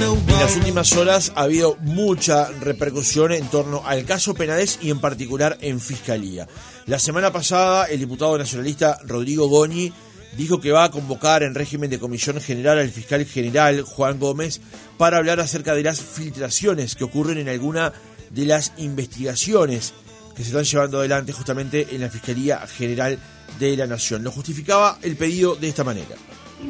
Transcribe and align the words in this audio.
En 0.00 0.26
las 0.28 0.54
últimas 0.54 0.92
horas 0.92 1.32
ha 1.34 1.42
habido 1.42 1.76
mucha 1.80 2.52
repercusión 2.52 3.32
en 3.32 3.48
torno 3.48 3.82
al 3.84 4.04
caso 4.04 4.32
Penades 4.32 4.78
y 4.80 4.90
en 4.90 5.00
particular 5.00 5.58
en 5.60 5.80
Fiscalía. 5.80 6.46
La 6.86 7.00
semana 7.00 7.32
pasada 7.32 7.86
el 7.86 7.98
diputado 7.98 8.38
nacionalista 8.38 9.00
Rodrigo 9.04 9.48
Goñi 9.48 9.92
dijo 10.36 10.60
que 10.60 10.70
va 10.70 10.84
a 10.84 10.90
convocar 10.92 11.42
en 11.42 11.56
régimen 11.56 11.90
de 11.90 11.98
comisión 11.98 12.40
general 12.40 12.78
al 12.78 12.90
fiscal 12.90 13.26
general 13.26 13.82
Juan 13.82 14.20
Gómez 14.20 14.60
para 14.98 15.16
hablar 15.16 15.40
acerca 15.40 15.74
de 15.74 15.82
las 15.82 16.00
filtraciones 16.00 16.94
que 16.94 17.02
ocurren 17.02 17.38
en 17.38 17.48
alguna 17.48 17.92
de 18.30 18.46
las 18.46 18.74
investigaciones 18.76 19.94
que 20.36 20.44
se 20.44 20.50
están 20.50 20.62
llevando 20.62 20.98
adelante 21.00 21.32
justamente 21.32 21.88
en 21.90 22.02
la 22.02 22.08
Fiscalía 22.08 22.64
General 22.68 23.18
de 23.58 23.76
la 23.76 23.88
Nación. 23.88 24.22
Lo 24.22 24.30
justificaba 24.30 25.00
el 25.02 25.16
pedido 25.16 25.56
de 25.56 25.68
esta 25.68 25.82
manera. 25.82 26.14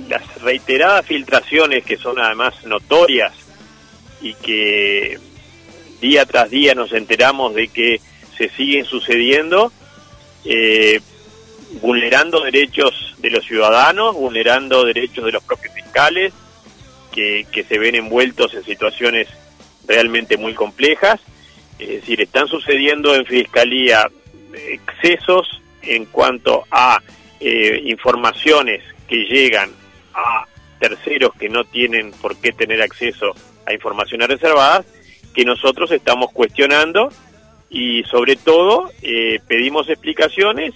Las 0.08 0.42
reiteradas 0.42 1.06
filtraciones 1.06 1.84
que 1.84 1.96
son 1.96 2.18
además 2.18 2.54
notorias 2.64 3.32
y 4.20 4.34
que 4.34 5.18
día 6.00 6.26
tras 6.26 6.50
día 6.50 6.74
nos 6.74 6.92
enteramos 6.92 7.54
de 7.54 7.68
que 7.68 8.00
se 8.36 8.50
siguen 8.50 8.84
sucediendo, 8.84 9.72
eh, 10.44 11.00
vulnerando 11.80 12.40
derechos 12.40 13.16
de 13.18 13.30
los 13.30 13.44
ciudadanos, 13.44 14.14
vulnerando 14.14 14.84
derechos 14.84 15.24
de 15.24 15.32
los 15.32 15.42
propios 15.42 15.74
fiscales, 15.74 16.32
que, 17.12 17.46
que 17.50 17.64
se 17.64 17.78
ven 17.78 17.94
envueltos 17.94 18.54
en 18.54 18.64
situaciones 18.64 19.28
realmente 19.86 20.36
muy 20.36 20.54
complejas. 20.54 21.20
Es 21.78 21.88
decir, 21.88 22.20
están 22.20 22.46
sucediendo 22.48 23.14
en 23.14 23.24
Fiscalía 23.24 24.08
excesos 24.52 25.60
en 25.82 26.04
cuanto 26.06 26.64
a 26.70 27.00
eh, 27.40 27.82
informaciones 27.84 28.82
que 29.08 29.24
llegan 29.24 29.70
a 30.14 30.44
terceros 30.78 31.32
que 31.38 31.48
no 31.48 31.64
tienen 31.64 32.12
por 32.12 32.36
qué 32.36 32.52
tener 32.52 32.82
acceso 32.82 33.34
a 33.66 33.72
informaciones 33.72 34.28
reservadas, 34.28 34.86
que 35.34 35.44
nosotros 35.44 35.90
estamos 35.90 36.30
cuestionando 36.32 37.10
y 37.70 38.02
sobre 38.04 38.36
todo 38.36 38.90
eh, 39.02 39.40
pedimos 39.46 39.88
explicaciones 39.88 40.74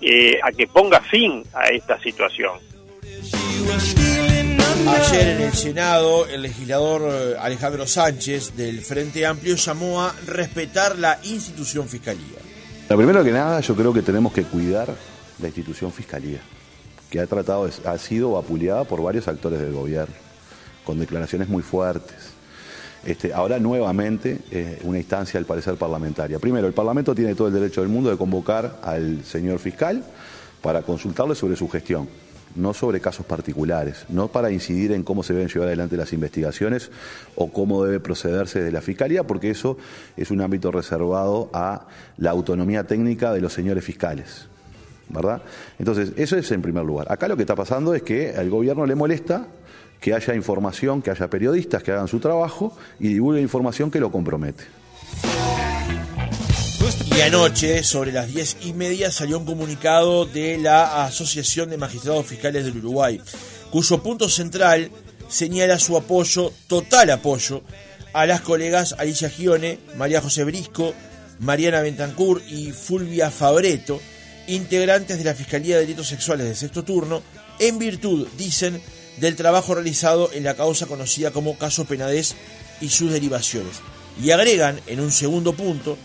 eh, 0.00 0.38
a 0.42 0.52
que 0.52 0.66
ponga 0.66 1.00
fin 1.00 1.42
a 1.52 1.68
esta 1.68 2.00
situación. 2.00 2.58
Ayer 4.88 5.28
en 5.28 5.42
el 5.42 5.52
Senado, 5.52 6.26
el 6.26 6.42
legislador 6.42 7.02
eh, 7.12 7.36
Alejandro 7.38 7.86
Sánchez 7.86 8.56
del 8.56 8.80
Frente 8.80 9.26
Amplio 9.26 9.56
llamó 9.56 10.02
a 10.02 10.14
respetar 10.26 10.98
la 10.98 11.18
institución 11.24 11.86
Fiscalía. 11.88 12.38
Lo 12.88 12.96
primero 12.96 13.22
que 13.22 13.30
nada, 13.30 13.60
yo 13.60 13.76
creo 13.76 13.92
que 13.92 14.02
tenemos 14.02 14.32
que 14.32 14.42
cuidar 14.44 14.88
la 15.38 15.46
institución 15.46 15.92
Fiscalía, 15.92 16.40
que 17.10 17.20
ha 17.20 17.26
tratado, 17.26 17.68
ha 17.84 17.98
sido 17.98 18.32
vapuleada 18.32 18.84
por 18.84 19.02
varios 19.02 19.28
actores 19.28 19.60
del 19.60 19.72
gobierno, 19.72 20.14
con 20.84 20.98
declaraciones 20.98 21.48
muy 21.48 21.62
fuertes. 21.62 22.16
Este, 23.04 23.32
ahora 23.32 23.58
nuevamente 23.58 24.38
eh, 24.50 24.78
una 24.84 24.98
instancia 24.98 25.38
al 25.38 25.46
parecer 25.46 25.76
parlamentaria. 25.76 26.38
Primero, 26.38 26.66
el 26.66 26.74
Parlamento 26.74 27.14
tiene 27.14 27.34
todo 27.34 27.48
el 27.48 27.54
derecho 27.54 27.80
del 27.80 27.88
mundo 27.88 28.10
de 28.10 28.16
convocar 28.16 28.78
al 28.82 29.24
señor 29.24 29.58
fiscal 29.58 30.04
para 30.60 30.82
consultarle 30.82 31.34
sobre 31.34 31.56
su 31.56 31.68
gestión 31.68 32.08
no 32.54 32.74
sobre 32.74 33.00
casos 33.00 33.26
particulares, 33.26 34.04
no 34.08 34.28
para 34.28 34.50
incidir 34.50 34.92
en 34.92 35.02
cómo 35.02 35.22
se 35.22 35.32
deben 35.32 35.48
llevar 35.48 35.68
adelante 35.68 35.96
las 35.96 36.12
investigaciones 36.12 36.90
o 37.36 37.52
cómo 37.52 37.84
debe 37.84 38.00
procederse 38.00 38.60
de 38.60 38.72
la 38.72 38.80
Fiscalía, 38.80 39.24
porque 39.24 39.50
eso 39.50 39.76
es 40.16 40.30
un 40.30 40.40
ámbito 40.40 40.72
reservado 40.72 41.48
a 41.52 41.86
la 42.16 42.30
autonomía 42.30 42.84
técnica 42.84 43.32
de 43.32 43.40
los 43.40 43.52
señores 43.52 43.84
fiscales. 43.84 44.49
¿Verdad? 45.10 45.42
Entonces, 45.78 46.12
eso 46.16 46.36
es 46.36 46.50
en 46.52 46.62
primer 46.62 46.84
lugar. 46.84 47.10
Acá 47.10 47.28
lo 47.28 47.36
que 47.36 47.42
está 47.42 47.54
pasando 47.54 47.94
es 47.94 48.02
que 48.02 48.34
al 48.36 48.48
gobierno 48.48 48.86
le 48.86 48.94
molesta 48.94 49.46
que 50.00 50.14
haya 50.14 50.34
información, 50.34 51.02
que 51.02 51.10
haya 51.10 51.28
periodistas 51.28 51.82
que 51.82 51.92
hagan 51.92 52.08
su 52.08 52.20
trabajo 52.20 52.76
y 52.98 53.08
divulguen 53.08 53.42
información 53.42 53.90
que 53.90 54.00
lo 54.00 54.10
compromete. 54.10 54.64
Y 57.16 57.20
anoche, 57.20 57.82
sobre 57.82 58.12
las 58.12 58.28
diez 58.28 58.56
y 58.62 58.72
media, 58.72 59.10
salió 59.10 59.38
un 59.38 59.44
comunicado 59.44 60.24
de 60.24 60.56
la 60.58 61.04
Asociación 61.04 61.68
de 61.68 61.76
Magistrados 61.76 62.24
Fiscales 62.24 62.64
del 62.64 62.78
Uruguay, 62.78 63.20
cuyo 63.70 64.02
punto 64.02 64.28
central 64.28 64.90
señala 65.28 65.78
su 65.78 65.96
apoyo, 65.96 66.52
total 66.66 67.10
apoyo, 67.10 67.62
a 68.12 68.26
las 68.26 68.40
colegas 68.40 68.94
Alicia 68.98 69.28
Gione, 69.28 69.78
María 69.96 70.20
José 70.20 70.44
Brisco, 70.44 70.94
Mariana 71.40 71.80
Bentancur 71.80 72.42
y 72.48 72.72
Fulvia 72.72 73.30
Fabreto, 73.30 74.00
integrantes 74.46 75.18
de 75.18 75.24
la 75.24 75.34
Fiscalía 75.34 75.76
de 75.76 75.82
Delitos 75.82 76.08
Sexuales 76.08 76.46
de 76.46 76.54
sexto 76.54 76.82
turno, 76.82 77.22
en 77.58 77.78
virtud, 77.78 78.26
dicen, 78.36 78.80
del 79.18 79.36
trabajo 79.36 79.74
realizado 79.74 80.30
en 80.32 80.44
la 80.44 80.54
causa 80.54 80.86
conocida 80.86 81.30
como 81.30 81.58
caso 81.58 81.84
Penadez 81.84 82.34
y 82.80 82.88
sus 82.88 83.12
derivaciones. 83.12 83.76
Y 84.22 84.30
agregan, 84.30 84.80
en 84.86 85.00
un 85.00 85.12
segundo 85.12 85.52
punto, 85.52 85.96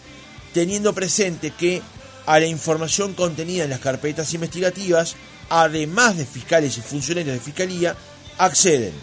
teniendo 0.53 0.93
presente 0.93 1.51
que 1.51 1.81
a 2.25 2.39
la 2.39 2.45
información 2.45 3.13
contenida 3.13 3.63
en 3.63 3.69
las 3.69 3.79
carpetas 3.79 4.33
investigativas, 4.33 5.15
además 5.49 6.17
de 6.17 6.25
fiscales 6.25 6.77
y 6.77 6.81
funcionarios 6.81 7.35
de 7.35 7.41
fiscalía, 7.41 7.95
acceden 8.37 8.93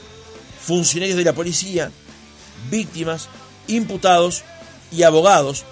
funcionarios 0.62 1.18
de 1.18 1.24
la 1.24 1.32
policía, 1.32 1.90
víctimas, 2.70 3.28
imputados 3.66 4.44
y 4.90 5.02
abogados. 5.02 5.64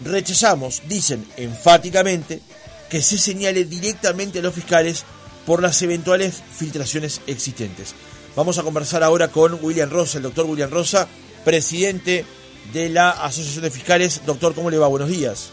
Rechazamos, 0.00 0.82
dicen 0.88 1.26
enfáticamente, 1.36 2.40
que 2.88 3.02
se 3.02 3.18
señale 3.18 3.64
directamente 3.64 4.38
a 4.38 4.42
los 4.42 4.54
fiscales 4.54 5.04
por 5.46 5.62
las 5.62 5.80
eventuales 5.82 6.42
filtraciones 6.52 7.20
existentes. 7.26 7.94
Vamos 8.36 8.58
a 8.58 8.62
conversar 8.62 9.02
ahora 9.02 9.28
con 9.28 9.58
William 9.62 9.90
Rosa, 9.90 10.18
el 10.18 10.24
doctor 10.24 10.46
William 10.46 10.70
Rosa, 10.70 11.08
presidente 11.44 12.24
de 12.72 12.88
la 12.88 13.10
Asociación 13.10 13.64
de 13.64 13.70
Fiscales. 13.70 14.22
Doctor, 14.26 14.54
¿cómo 14.54 14.70
le 14.70 14.78
va? 14.78 14.86
Buenos 14.88 15.08
días. 15.08 15.50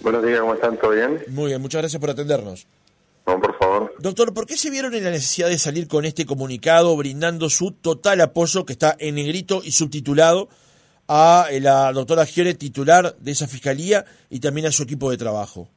Buenos 0.00 0.24
días, 0.24 0.40
¿cómo 0.40 0.54
están? 0.54 0.78
¿Todo 0.78 0.92
bien? 0.92 1.24
Muy 1.28 1.46
bien, 1.46 1.60
muchas 1.60 1.82
gracias 1.82 2.00
por 2.00 2.10
atendernos. 2.10 2.66
No, 3.26 3.40
por 3.40 3.58
favor. 3.58 3.94
Doctor, 3.98 4.32
¿por 4.32 4.46
qué 4.46 4.56
se 4.56 4.70
vieron 4.70 4.94
en 4.94 5.02
la 5.02 5.10
necesidad 5.10 5.48
de 5.48 5.58
salir 5.58 5.88
con 5.88 6.04
este 6.04 6.26
comunicado 6.26 6.96
brindando 6.96 7.50
su 7.50 7.72
total 7.72 8.20
apoyo, 8.20 8.64
que 8.64 8.74
está 8.74 8.94
en 8.98 9.16
negrito 9.16 9.62
y 9.64 9.72
subtitulado, 9.72 10.48
a 11.08 11.48
la 11.60 11.92
doctora 11.92 12.24
Giore, 12.26 12.54
titular 12.54 13.16
de 13.18 13.32
esa 13.32 13.48
fiscalía, 13.48 14.04
y 14.30 14.38
también 14.38 14.68
a 14.68 14.72
su 14.72 14.84
equipo 14.84 15.10
de 15.10 15.16
trabajo? 15.16 15.68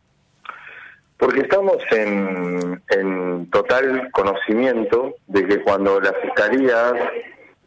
Porque 1.20 1.42
estamos 1.42 1.78
en, 1.92 3.50
total 3.52 4.10
conocimiento 4.12 5.16
de 5.28 5.46
que 5.46 5.62
cuando 5.62 6.00
la 6.00 6.14
fiscalía 6.14 6.94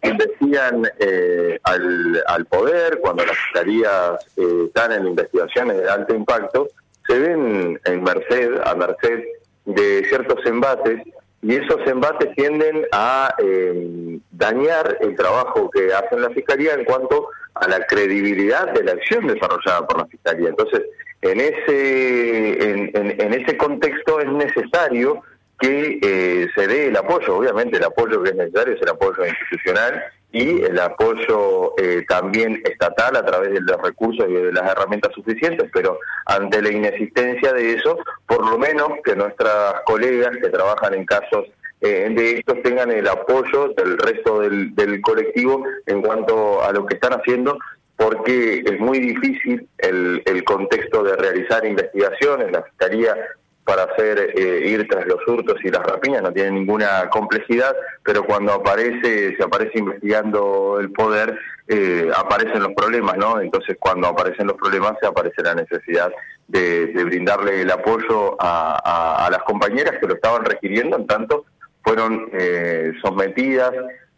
investigan 0.02 0.82
eh, 0.98 1.60
al, 1.62 2.22
al, 2.26 2.46
poder, 2.46 2.98
cuando 3.00 3.24
las 3.24 3.36
fiscalías 3.36 4.26
eh, 4.36 4.64
están 4.66 4.92
en 4.92 5.06
investigaciones 5.06 5.76
de 5.76 5.88
alto 5.88 6.14
impacto, 6.14 6.68
se 7.06 7.18
ven 7.18 7.78
en 7.84 8.02
merced, 8.02 8.58
a 8.64 8.74
merced 8.74 9.22
de 9.66 10.04
ciertos 10.08 10.44
embates, 10.46 11.02
y 11.42 11.56
esos 11.56 11.80
embates 11.86 12.34
tienden 12.36 12.86
a 12.92 13.34
eh, 13.38 14.18
dañar 14.30 14.96
el 15.00 15.16
trabajo 15.16 15.68
que 15.70 15.92
hace 15.92 16.16
la 16.16 16.30
Fiscalía 16.30 16.74
en 16.74 16.84
cuanto 16.84 17.28
a 17.54 17.68
la 17.68 17.84
credibilidad 17.84 18.72
de 18.72 18.84
la 18.84 18.92
acción 18.92 19.26
desarrollada 19.26 19.86
por 19.86 19.98
la 19.98 20.06
Fiscalía. 20.06 20.50
Entonces, 20.50 20.82
en 21.22 21.40
ese, 21.40 22.70
en, 22.72 23.34
ese 23.34 23.56
contexto 23.56 24.20
es 24.20 24.30
necesario 24.30 25.22
que 25.58 26.00
eh, 26.02 26.48
se 26.54 26.66
dé 26.66 26.88
el 26.88 26.96
apoyo, 26.96 27.36
obviamente 27.36 27.76
el 27.76 27.84
apoyo 27.84 28.20
que 28.22 28.30
es 28.30 28.34
necesario 28.34 28.74
es 28.74 28.82
el 28.82 28.88
apoyo 28.88 29.24
institucional 29.24 30.02
y 30.32 30.62
el 30.62 30.78
apoyo 30.80 31.74
eh, 31.78 32.04
también 32.08 32.60
estatal 32.64 33.14
a 33.14 33.24
través 33.24 33.52
de 33.52 33.60
los 33.60 33.80
recursos 33.80 34.26
y 34.28 34.32
de 34.32 34.52
las 34.52 34.68
herramientas 34.68 35.12
suficientes, 35.14 35.70
pero 35.72 35.98
ante 36.26 36.60
la 36.60 36.72
inexistencia 36.72 37.52
de 37.52 37.74
eso, 37.74 37.98
por 38.26 38.44
lo 38.50 38.58
menos 38.58 38.88
que 39.04 39.14
nuestras 39.14 39.74
colegas 39.84 40.36
que 40.42 40.48
trabajan 40.48 40.94
en 40.94 41.04
casos 41.04 41.46
eh, 41.82 42.08
de 42.10 42.38
estos 42.38 42.62
tengan 42.62 42.90
el 42.90 43.06
apoyo 43.06 43.68
del 43.76 43.98
resto 43.98 44.40
del 44.40 45.00
colectivo 45.02 45.64
en 45.86 46.02
cuanto 46.02 46.64
a 46.64 46.72
lo 46.72 46.86
que 46.86 46.94
están 46.94 47.12
haciendo 47.12 47.56
porque 48.02 48.64
es 48.66 48.80
muy 48.80 48.98
difícil 48.98 49.68
el, 49.78 50.22
el 50.24 50.42
contexto 50.42 51.04
de 51.04 51.14
realizar 51.14 51.64
investigaciones, 51.64 52.50
la 52.50 52.62
Fiscalía 52.62 53.14
para 53.64 53.84
hacer 53.84 54.32
eh, 54.36 54.66
ir 54.66 54.88
tras 54.88 55.06
los 55.06 55.20
hurtos 55.26 55.56
y 55.62 55.68
las 55.68 55.84
rapiñas, 55.84 56.22
no 56.22 56.32
tiene 56.32 56.50
ninguna 56.50 57.08
complejidad, 57.10 57.74
pero 58.02 58.24
cuando 58.24 58.54
aparece, 58.54 59.36
se 59.36 59.42
aparece 59.42 59.78
investigando 59.78 60.78
el 60.80 60.90
poder, 60.90 61.38
eh, 61.68 62.10
aparecen 62.16 62.60
los 62.60 62.72
problemas, 62.72 63.16
¿no? 63.16 63.40
Entonces 63.40 63.76
cuando 63.78 64.08
aparecen 64.08 64.48
los 64.48 64.56
problemas 64.56 64.94
se 65.00 65.06
aparece 65.06 65.40
la 65.42 65.54
necesidad 65.54 66.10
de, 66.48 66.86
brindarle 67.04 67.62
el 67.62 67.70
apoyo 67.70 68.36
a, 68.40 69.28
las 69.30 69.42
compañeras 69.44 69.96
que 70.00 70.08
lo 70.08 70.14
estaban 70.14 70.44
requiriendo, 70.44 70.96
en 70.96 71.06
tanto 71.06 71.44
fueron 71.84 72.30
eh, 72.32 72.92
sometidas 73.00 73.72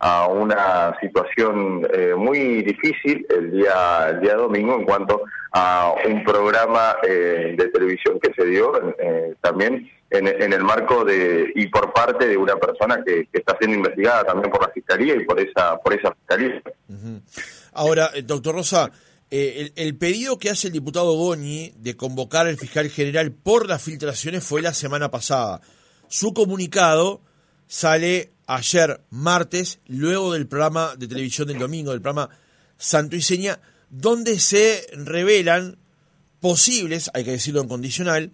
a 0.07 0.29
una 0.29 0.95
situación 1.01 1.81
eh, 1.91 2.15
muy 2.15 2.63
difícil 2.63 3.27
el 3.31 3.53
día, 3.53 4.11
el 4.11 4.21
día 4.21 4.35
domingo 4.35 4.75
en 4.75 4.85
cuanto 4.85 5.23
a 5.51 5.95
un 6.07 6.23
programa 6.23 6.97
eh, 7.09 7.55
de 7.57 7.69
televisión 7.69 8.21
que 8.21 8.31
se 8.35 8.45
dio 8.45 8.71
eh, 8.99 9.35
también 9.41 9.91
en, 10.11 10.53
el 10.53 10.63
marco 10.63 11.07
de 11.07 11.51
y 11.55 11.69
por 11.69 11.91
parte 11.95 12.29
de 12.29 12.37
una 12.37 12.57
persona 12.57 13.03
que, 13.05 13.27
que, 13.33 13.39
está 13.39 13.57
siendo 13.59 13.79
investigada 13.79 14.25
también 14.25 14.51
por 14.53 14.61
la 14.61 14.69
fiscalía 14.69 15.17
y 15.17 15.25
por 15.25 15.41
esa 15.41 15.79
por 15.79 15.95
esa 15.95 16.13
fiscalía. 16.13 16.63
Ahora, 17.73 18.11
eh, 18.15 18.23
doctor 18.23 18.57
Rosa, 18.57 18.93
eh, 19.31 19.73
el, 19.75 19.97
pedido 19.97 20.39
que 20.39 20.51
hace 20.51 20.67
el 20.67 20.75
diputado 20.75 21.15
Goñi 21.15 21.73
de 21.79 21.97
convocar 21.97 22.47
al 22.47 22.59
fiscal 22.59 22.91
general 22.91 23.33
por 23.33 23.67
las 23.67 23.83
filtraciones 23.83 24.45
fue 24.45 24.61
la 24.61 24.75
semana 24.75 25.11
pasada. 25.11 25.63
Su 26.09 26.35
comunicado 26.35 27.23
sale 27.67 28.34
ayer, 28.47 29.01
martes, 29.11 29.81
luego 29.87 30.33
del 30.33 30.47
programa 30.47 30.95
de 30.97 31.09
televisión 31.09 31.49
del 31.49 31.59
domingo, 31.59 31.93
del 31.93 32.01
programa 32.01 32.31
Santo 32.77 33.17
y 33.17 33.23
Seña, 33.23 33.61
donde 33.91 34.39
se 34.39 34.87
revelan 34.93 35.79
posibles, 36.41 37.11
hay 37.15 37.25
que 37.25 37.33
decirlo 37.33 37.61
en 37.61 37.69
condicional, 37.69 38.33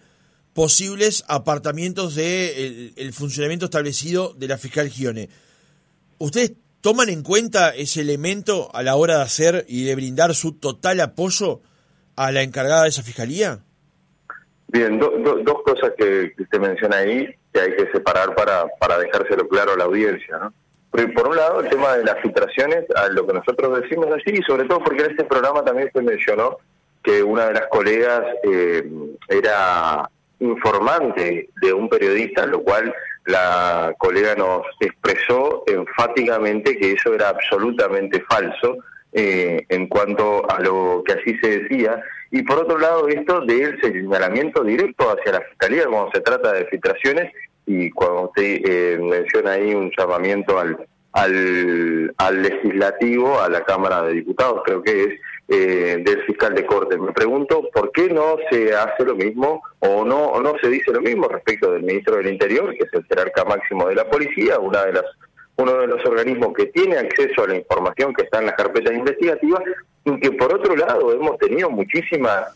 posibles 0.52 1.24
apartamientos 1.28 2.14
del 2.14 2.92
de 2.92 2.92
el, 2.96 3.12
funcionamiento 3.12 3.66
establecido 3.66 4.34
de 4.34 4.48
la 4.48 4.58
fiscal 4.58 4.88
Gione. 4.88 5.28
¿Ustedes 6.18 6.54
toman 6.80 7.08
en 7.08 7.22
cuenta 7.22 7.70
ese 7.70 8.00
elemento 8.00 8.74
a 8.74 8.82
la 8.82 8.96
hora 8.96 9.18
de 9.18 9.22
hacer 9.22 9.64
y 9.68 9.84
de 9.84 9.94
brindar 9.94 10.34
su 10.34 10.52
total 10.54 11.00
apoyo 11.00 11.60
a 12.16 12.32
la 12.32 12.42
encargada 12.42 12.82
de 12.82 12.88
esa 12.88 13.02
fiscalía? 13.02 13.60
Bien, 14.68 14.98
dos 14.98 15.62
cosas 15.64 15.92
que, 15.96 16.32
usted 16.38 16.58
menciona 16.58 16.98
ahí 16.98 17.26
que 17.52 17.60
hay 17.60 17.76
que 17.76 17.90
separar 17.92 18.34
para, 18.34 18.66
para 18.78 18.98
dejárselo 18.98 19.48
claro 19.48 19.72
a 19.72 19.76
la 19.76 19.84
audiencia. 19.84 20.38
¿no? 20.38 20.52
Por, 20.90 21.28
un 21.28 21.36
lado, 21.36 21.60
el 21.60 21.68
tema 21.68 21.96
de 21.96 22.04
las 22.04 22.20
filtraciones, 22.20 22.84
a 22.96 23.08
lo 23.08 23.26
que 23.26 23.34
nosotros 23.34 23.80
decimos 23.80 24.08
así, 24.08 24.36
y 24.36 24.42
sobre 24.42 24.64
todo 24.64 24.80
porque 24.80 25.04
en 25.04 25.10
este 25.12 25.24
programa 25.24 25.64
también 25.64 25.90
se 25.92 26.02
mencionó 26.02 26.58
que 27.02 27.22
una 27.22 27.46
de 27.46 27.54
las 27.54 27.66
colegas 27.68 28.22
eh, 28.42 28.90
era 29.28 30.08
informante 30.40 31.48
de 31.62 31.72
un 31.72 31.88
periodista, 31.88 32.44
lo 32.46 32.62
cual 32.62 32.92
la 33.26 33.94
colega 33.98 34.34
nos 34.34 34.62
expresó 34.80 35.62
enfáticamente 35.66 36.76
que 36.76 36.92
eso 36.92 37.14
era 37.14 37.28
absolutamente 37.28 38.22
falso 38.28 38.78
eh, 39.12 39.64
en 39.68 39.88
cuanto 39.88 40.48
a 40.50 40.60
lo 40.60 41.02
que 41.04 41.14
así 41.14 41.36
se 41.42 41.60
decía. 41.60 42.02
Y 42.30 42.42
por 42.42 42.58
otro 42.58 42.78
lado, 42.78 43.08
esto 43.08 43.40
del 43.40 43.80
señalamiento 43.80 44.62
directo 44.62 45.10
hacia 45.10 45.32
la 45.32 45.40
Fiscalía 45.40 45.86
cuando 45.86 46.10
se 46.12 46.20
trata 46.20 46.52
de 46.52 46.66
filtraciones 46.66 47.32
y 47.66 47.90
cuando 47.90 48.22
usted 48.22 48.60
eh, 48.64 48.98
menciona 49.00 49.52
ahí 49.52 49.74
un 49.74 49.90
llamamiento 49.96 50.58
al, 50.58 50.86
al, 51.12 52.14
al 52.18 52.42
legislativo, 52.42 53.40
a 53.40 53.48
la 53.48 53.62
Cámara 53.64 54.02
de 54.02 54.14
Diputados, 54.14 54.62
creo 54.64 54.82
que 54.82 55.04
es, 55.04 55.20
eh, 55.48 56.00
del 56.04 56.22
fiscal 56.22 56.54
de 56.54 56.64
corte. 56.64 56.96
Me 56.96 57.12
pregunto 57.12 57.68
por 57.72 57.90
qué 57.90 58.08
no 58.08 58.36
se 58.50 58.72
hace 58.72 59.04
lo 59.04 59.16
mismo 59.16 59.60
o 59.80 60.04
no, 60.04 60.26
o 60.26 60.40
no 60.40 60.54
se 60.62 60.68
dice 60.68 60.92
lo 60.92 61.00
mismo 61.00 61.26
respecto 61.26 61.72
del 61.72 61.82
ministro 61.82 62.16
del 62.16 62.28
Interior, 62.28 62.72
que 62.76 62.84
es 62.84 62.92
el 62.92 63.04
jerarca 63.06 63.44
máximo 63.44 63.88
de 63.88 63.96
la 63.96 64.08
policía, 64.08 64.60
una 64.60 64.84
de 64.84 64.92
las 64.92 65.04
uno 65.60 65.74
de 65.78 65.86
los 65.86 66.04
organismos 66.04 66.52
que 66.54 66.66
tiene 66.66 66.96
acceso 66.96 67.44
a 67.44 67.48
la 67.48 67.56
información 67.56 68.14
que 68.14 68.22
está 68.22 68.38
en 68.38 68.46
las 68.46 68.54
carpetas 68.54 68.94
investigativas 68.94 69.62
y 70.04 70.20
que 70.20 70.32
por 70.32 70.54
otro 70.54 70.74
lado 70.76 71.12
hemos 71.12 71.38
tenido 71.38 71.70
muchísimas 71.70 72.48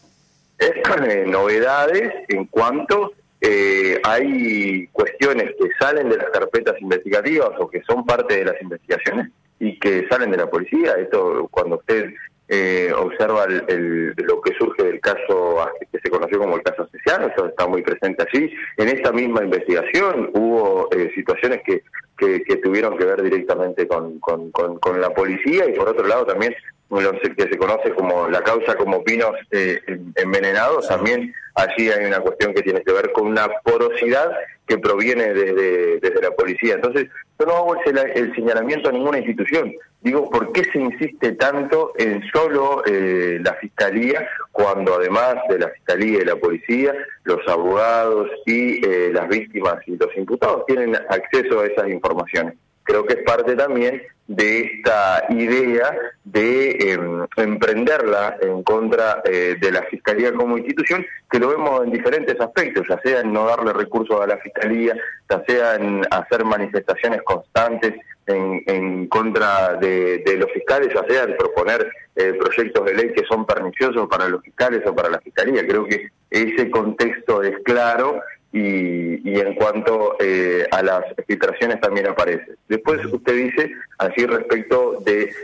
eh, 0.59 1.25
novedades 1.27 2.13
en 2.29 2.47
cuanto 2.47 3.13
eh, 3.41 4.01
hay 4.05 4.87
cuestiones 4.89 5.51
que 5.59 5.69
salen 5.79 6.09
de 6.09 6.17
las 6.17 6.31
carpetas 6.31 6.81
investigativas 6.81 7.51
o 7.59 7.69
que 7.69 7.83
son 7.83 8.07
parte 8.07 8.37
de 8.37 8.45
las 8.47 8.61
investigaciones 8.63 9.31
y 9.61 9.79
que 9.79 10.07
salen 10.09 10.31
de 10.31 10.39
la 10.39 10.49
policía. 10.49 10.95
Esto 10.99 11.47
cuando 11.51 11.77
usted 11.77 12.15
eh, 12.49 12.93
observa 12.97 13.45
el, 13.45 14.15
lo 14.17 14.41
que 14.43 14.55
surge 14.59 14.83
del 14.83 15.01
caso 15.01 15.67
que 15.91 15.99
se 15.99 16.11
conoció 16.11 16.39
como 16.39 16.57
el 16.57 16.63
caso 16.63 16.83
Asesiano, 16.83 17.29
eso 17.29 17.47
está 17.47 17.67
muy 17.67 17.83
presente 17.83 18.23
allí. 18.27 18.51
En 18.77 18.89
esta 18.89 19.13
misma 19.13 19.43
investigación 19.45 20.31
hubo 20.35 20.89
eh, 20.93 21.11
situaciones 21.15 21.63
que, 21.65 21.83
que, 22.17 22.57
tuvieron 22.63 22.97
que 22.97 23.05
ver 23.05 23.23
directamente 23.23 23.87
con, 23.87 24.19
con, 24.21 24.51
con, 24.51 25.01
la 25.01 25.11
policía 25.11 25.69
y 25.69 25.73
por 25.73 25.89
otro 25.89 26.07
lado 26.07 26.25
también 26.25 26.55
lo 26.91 27.13
que 27.13 27.43
se 27.43 27.59
conoce 27.59 27.91
como 27.95 28.29
la 28.29 28.43
causa 28.43 28.77
como 28.77 29.03
pinos 29.03 29.33
eh, 29.51 29.81
envenenados, 30.15 30.87
también 30.89 31.35
allí 31.55 31.89
hay 31.91 32.05
una 32.05 32.21
cuestión 32.21 32.55
que 32.55 32.63
tiene 32.63 32.83
que 32.83 32.93
ver 32.93 33.11
con 33.13 33.27
una 33.27 33.49
porosidad 33.65 34.31
que 34.67 34.79
proviene 34.79 35.35
desde, 35.35 35.99
desde 36.01 36.23
la 36.23 36.31
policía. 36.31 36.75
Entonces, 36.75 37.09
yo 37.39 37.47
no 37.47 37.53
hago 37.53 37.77
el, 37.85 38.35
señalamiento 38.35 38.89
a 38.89 38.93
ninguna 38.93 39.19
institución. 39.19 39.73
Digo, 40.01 40.31
¿por 40.31 40.53
qué 40.53 40.65
se 40.65 40.79
insiste 40.79 41.33
tanto 41.33 41.93
en 41.99 42.23
solo 42.31 42.83
eh, 42.87 43.39
la 43.43 43.55
Fiscalía 43.55 44.27
cuando 44.53 44.95
además 44.95 45.37
de 45.49 45.59
la 45.59 45.69
Fiscalía 45.69 46.21
y 46.21 46.25
la 46.25 46.37
Policía, 46.37 46.95
los 47.25 47.41
abogados 47.49 48.31
y 48.47 48.85
eh, 48.87 49.11
las 49.13 49.29
víctimas 49.29 49.77
y 49.87 49.97
los 49.97 50.15
imputados 50.17 50.65
tienen 50.67 50.95
acceso 51.09 51.61
a 51.61 51.67
esas 51.67 51.89
informaciones? 51.89 52.55
creo 52.85 53.05
que 53.05 53.15
es 53.15 53.23
parte 53.23 53.57
también 53.57 54.01
de 54.27 54.61
esta 54.61 55.27
idea 55.31 55.95
de 56.25 56.93
em, 56.93 57.27
emprenderla 57.37 58.37
en 58.41 58.63
contra 58.63 59.23
eh, 59.25 59.57
de 59.61 59.71
la 59.71 59.83
Fiscalía 59.83 60.33
como 60.33 60.57
institución, 60.57 61.05
que 61.31 61.39
lo 61.39 61.49
vemos 61.49 61.85
en 61.85 61.93
diferentes 61.93 62.41
aspectos, 62.41 62.87
ya 62.89 62.99
sea 63.03 63.21
en 63.21 63.33
no 63.33 63.47
darle 63.47 63.73
recursos 63.73 64.21
a 64.21 64.27
la 64.27 64.39
Fiscalía, 64.39 64.97
ya 65.29 65.45
sea 65.47 65.75
en 65.75 66.03
hacer 66.11 66.45
manifestaciones 66.45 67.23
constantes 67.23 67.95
en, 68.27 68.63
en 68.67 69.07
contra 69.09 69.75
de, 69.75 70.23
los 70.39 70.51
fiscales, 70.53 70.89
ya 70.95 71.05
sea 71.07 71.25
en 71.25 71.37
proponer 71.37 71.87
eh, 72.17 72.33
proyectos 72.41 72.85
de 72.87 72.95
ley 72.95 73.13
que 73.13 73.25
son 73.27 73.45
perniciosos 73.45 74.09
para 74.09 74.29
los 74.29 74.43
fiscales 74.43 74.83
o 74.87 74.95
para 74.95 75.11
la 75.11 75.21
Fiscalía. 75.21 75.67
Creo 75.67 75.85
que 75.87 76.09
ese 76.31 76.71
contexto 76.71 77.43
es 77.43 77.59
claro 77.65 78.21
y, 78.55 79.41
en 79.41 79.55
cuanto 79.55 80.17
eh, 80.21 80.65
a 80.71 80.81
las 80.83 81.03
filtraciones 81.27 81.81
también 81.81 82.07
aparece. 82.07 82.53
Después 82.69 83.05
usted 83.05 83.35
dice 83.35 83.73
así 83.99 84.25
respecto 84.27 85.01
de 85.05 85.35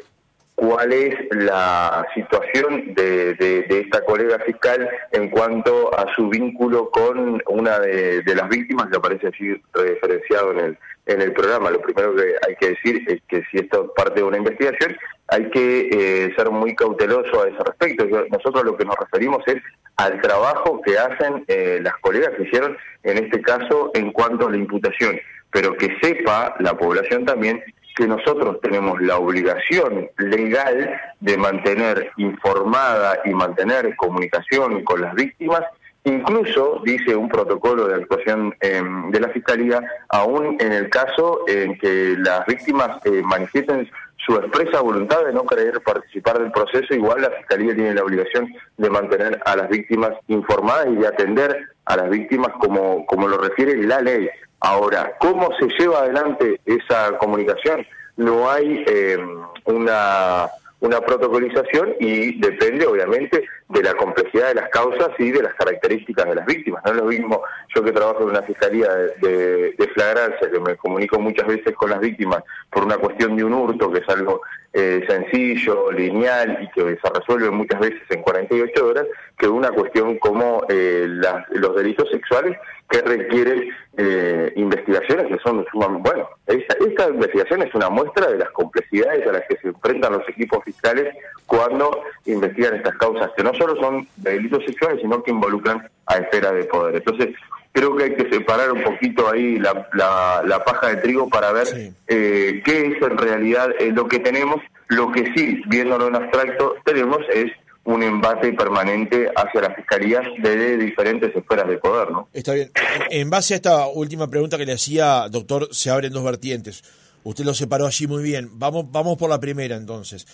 cuál 0.54 0.92
es 0.92 1.16
la 1.30 2.06
situación 2.14 2.94
de, 2.94 3.66
esta 3.68 4.04
colega 4.04 4.38
fiscal 4.40 4.88
en 5.10 5.28
cuanto 5.28 5.92
a 5.98 6.14
su 6.14 6.28
vínculo 6.28 6.90
con 6.90 7.42
una 7.48 7.80
de, 7.80 8.22
las 8.34 8.48
víctimas 8.48 8.88
que 8.88 8.98
aparece 8.98 9.26
así 9.26 9.60
referenciado 9.72 10.52
en 10.52 10.58
el, 10.60 10.78
en 11.06 11.20
el 11.20 11.32
programa. 11.32 11.70
Lo 11.70 11.80
primero 11.80 12.14
que 12.14 12.34
hay 12.46 12.56
que 12.56 12.70
decir 12.70 13.04
es 13.08 13.20
que 13.28 13.42
si 13.50 13.58
esto 13.58 13.84
es 13.84 13.90
parte 13.96 14.20
de 14.20 14.26
una 14.26 14.38
investigación, 14.38 14.96
hay 15.28 15.50
que 15.50 15.88
eh, 15.92 16.34
ser 16.36 16.50
muy 16.50 16.74
cauteloso 16.74 17.42
a 17.42 17.48
ese 17.48 17.58
respecto. 17.64 18.06
Nosotros 18.30 18.64
lo 18.64 18.76
que 18.76 18.84
nos 18.84 18.96
referimos 18.96 19.42
es 19.46 19.62
al 19.96 20.20
trabajo 20.20 20.80
que 20.82 20.98
hacen 20.98 21.44
eh, 21.46 21.78
las 21.82 21.94
colegas 21.98 22.30
que 22.36 22.44
hicieron 22.44 22.76
en 23.02 23.24
este 23.24 23.40
caso 23.42 23.90
en 23.94 24.12
cuanto 24.12 24.48
a 24.48 24.50
la 24.50 24.56
imputación, 24.56 25.20
pero 25.50 25.74
que 25.76 25.96
sepa 26.00 26.54
la 26.60 26.76
población 26.76 27.24
también 27.24 27.62
que 27.96 28.06
nosotros 28.06 28.60
tenemos 28.62 29.00
la 29.02 29.18
obligación 29.18 30.08
legal 30.16 31.00
de 31.20 31.36
mantener 31.36 32.10
informada 32.16 33.20
y 33.24 33.30
mantener 33.30 33.94
comunicación 33.96 34.82
con 34.84 35.02
las 35.02 35.14
víctimas 35.14 35.62
Incluso 36.04 36.80
dice 36.82 37.14
un 37.14 37.28
protocolo 37.28 37.86
de 37.86 37.96
actuación 37.96 38.54
em, 38.60 39.10
de 39.10 39.20
la 39.20 39.28
Fiscalía, 39.28 39.82
aún 40.08 40.56
en 40.58 40.72
el 40.72 40.88
caso 40.88 41.40
en 41.46 41.76
que 41.78 42.16
las 42.18 42.46
víctimas 42.46 43.04
eh, 43.04 43.22
manifiesten 43.22 43.90
su 44.16 44.34
expresa 44.36 44.80
voluntad 44.80 45.24
de 45.26 45.34
no 45.34 45.44
querer 45.44 45.80
participar 45.82 46.38
del 46.38 46.52
proceso, 46.52 46.94
igual 46.94 47.20
la 47.20 47.30
Fiscalía 47.30 47.74
tiene 47.74 47.94
la 47.94 48.02
obligación 48.02 48.48
de 48.78 48.90
mantener 48.90 49.40
a 49.44 49.56
las 49.56 49.68
víctimas 49.68 50.12
informadas 50.28 50.86
y 50.88 50.96
de 50.96 51.06
atender 51.06 51.68
a 51.84 51.96
las 51.96 52.08
víctimas 52.08 52.52
como, 52.60 53.04
como 53.04 53.28
lo 53.28 53.36
refiere 53.36 53.76
la 53.86 54.00
ley. 54.00 54.28
Ahora, 54.60 55.12
¿cómo 55.20 55.50
se 55.58 55.68
lleva 55.78 56.00
adelante 56.00 56.60
esa 56.64 57.18
comunicación? 57.18 57.86
No 58.16 58.50
hay 58.50 58.84
em, 58.86 59.42
una 59.64 60.50
una 60.80 61.00
protocolización 61.00 61.94
y 62.00 62.40
depende 62.40 62.86
obviamente 62.86 63.44
de 63.70 63.82
la 63.84 63.94
complejidad 63.94 64.48
de 64.48 64.54
las 64.54 64.68
causas 64.70 65.10
y 65.18 65.30
de 65.30 65.42
las 65.42 65.54
características 65.54 66.26
de 66.28 66.34
las 66.34 66.46
víctimas. 66.46 66.82
No 66.84 66.90
es 66.90 66.96
lo 66.96 67.04
mismo 67.04 67.42
yo 67.74 67.84
que 67.84 67.92
trabajo 67.92 68.22
en 68.22 68.30
una 68.30 68.42
fiscalía 68.42 68.88
de, 68.94 69.90
flagrancia, 69.94 70.50
que 70.50 70.60
me 70.60 70.76
comunico 70.76 71.18
muchas 71.20 71.46
veces 71.46 71.74
con 71.76 71.90
las 71.90 72.00
víctimas 72.00 72.42
por 72.70 72.84
una 72.84 72.96
cuestión 72.96 73.36
de 73.36 73.44
un 73.44 73.54
hurto, 73.54 73.90
que 73.90 74.00
es 74.00 74.08
algo 74.08 74.42
eh, 74.72 75.04
sencillo, 75.08 75.90
lineal 75.92 76.58
y 76.62 76.70
que 76.70 76.98
se 77.02 77.10
resuelve 77.14 77.50
muchas 77.50 77.80
veces 77.80 78.02
en 78.10 78.22
48 78.22 78.86
horas, 78.86 79.06
que 79.38 79.48
una 79.48 79.70
cuestión 79.70 80.18
como 80.18 80.64
eh, 80.68 81.06
los 81.50 81.76
delitos 81.76 82.08
sexuales 82.10 82.56
que 82.90 83.00
requieren 83.02 83.70
eh, 83.96 84.52
investigaciones 84.56 85.28
que 85.28 85.38
son 85.42 85.64
sumamente... 85.70 86.10
Bueno, 86.10 86.28
esta, 86.46 87.08
investigación 87.08 87.62
es 87.62 87.74
una 87.74 87.88
muestra 87.88 88.28
de 88.28 88.38
las 88.38 88.50
complejidades 88.50 89.26
a 89.26 89.32
las 89.32 89.42
que 89.48 89.56
se 89.58 89.68
enfrentan 89.68 90.12
los 90.14 90.28
equipos 90.28 90.64
fiscales 90.64 91.14
cuando 91.46 92.02
investigan 92.26 92.76
estas 92.76 92.96
causas, 92.98 93.30
que 93.36 93.44
no 93.44 93.54
solo 93.60 93.76
son 93.80 94.08
de 94.16 94.32
delitos 94.32 94.64
sexuales, 94.64 95.00
sino 95.02 95.22
que 95.22 95.30
involucran 95.30 95.86
a 96.06 96.16
esferas 96.16 96.54
de 96.54 96.64
poder. 96.64 96.96
Entonces, 96.96 97.34
creo 97.72 97.94
que 97.94 98.04
hay 98.04 98.14
que 98.14 98.30
separar 98.30 98.72
un 98.72 98.82
poquito 98.82 99.30
ahí 99.30 99.58
la, 99.58 99.86
la, 99.92 100.64
paja 100.64 100.88
de 100.88 100.96
trigo 100.96 101.28
para 101.28 101.52
ver 101.52 101.92
eh, 102.08 102.62
qué 102.64 102.86
es 102.86 103.02
en 103.02 103.18
realidad 103.18 103.70
eh, 103.78 103.92
lo 103.92 104.08
que 104.08 104.18
tenemos. 104.18 104.56
Lo 104.88 105.12
que 105.12 105.32
sí, 105.36 105.62
viéndolo 105.68 106.08
en 106.08 106.16
abstracto, 106.16 106.74
tenemos 106.84 107.18
es 107.32 107.52
un 107.84 108.02
embate 108.02 108.52
permanente 108.52 109.30
hacia 109.36 109.60
las 109.60 109.76
fiscalías 109.76 110.22
de 110.42 110.76
diferentes 110.78 111.34
esferas 111.34 111.68
de 111.68 111.78
poder, 111.78 112.10
¿no? 112.10 112.28
Está 112.32 112.54
bien. 112.54 112.70
En 113.10 113.30
base 113.30 113.54
a 113.54 113.56
esta 113.56 113.86
última 113.86 114.28
pregunta 114.28 114.58
que 114.58 114.66
le 114.66 114.72
hacía, 114.72 115.28
doctor, 115.28 115.68
se 115.70 115.90
abren 115.90 116.12
dos 116.12 116.24
vertientes. 116.24 116.82
Usted 117.22 117.44
lo 117.44 117.54
separó 117.54 117.86
allí 117.86 118.06
muy 118.06 118.22
bien. 118.22 118.50
Vamos, 118.54 118.86
vamos 118.90 119.16
por 119.16 119.30
la 119.30 119.38
primera 119.38 119.76
entonces. 119.76 120.26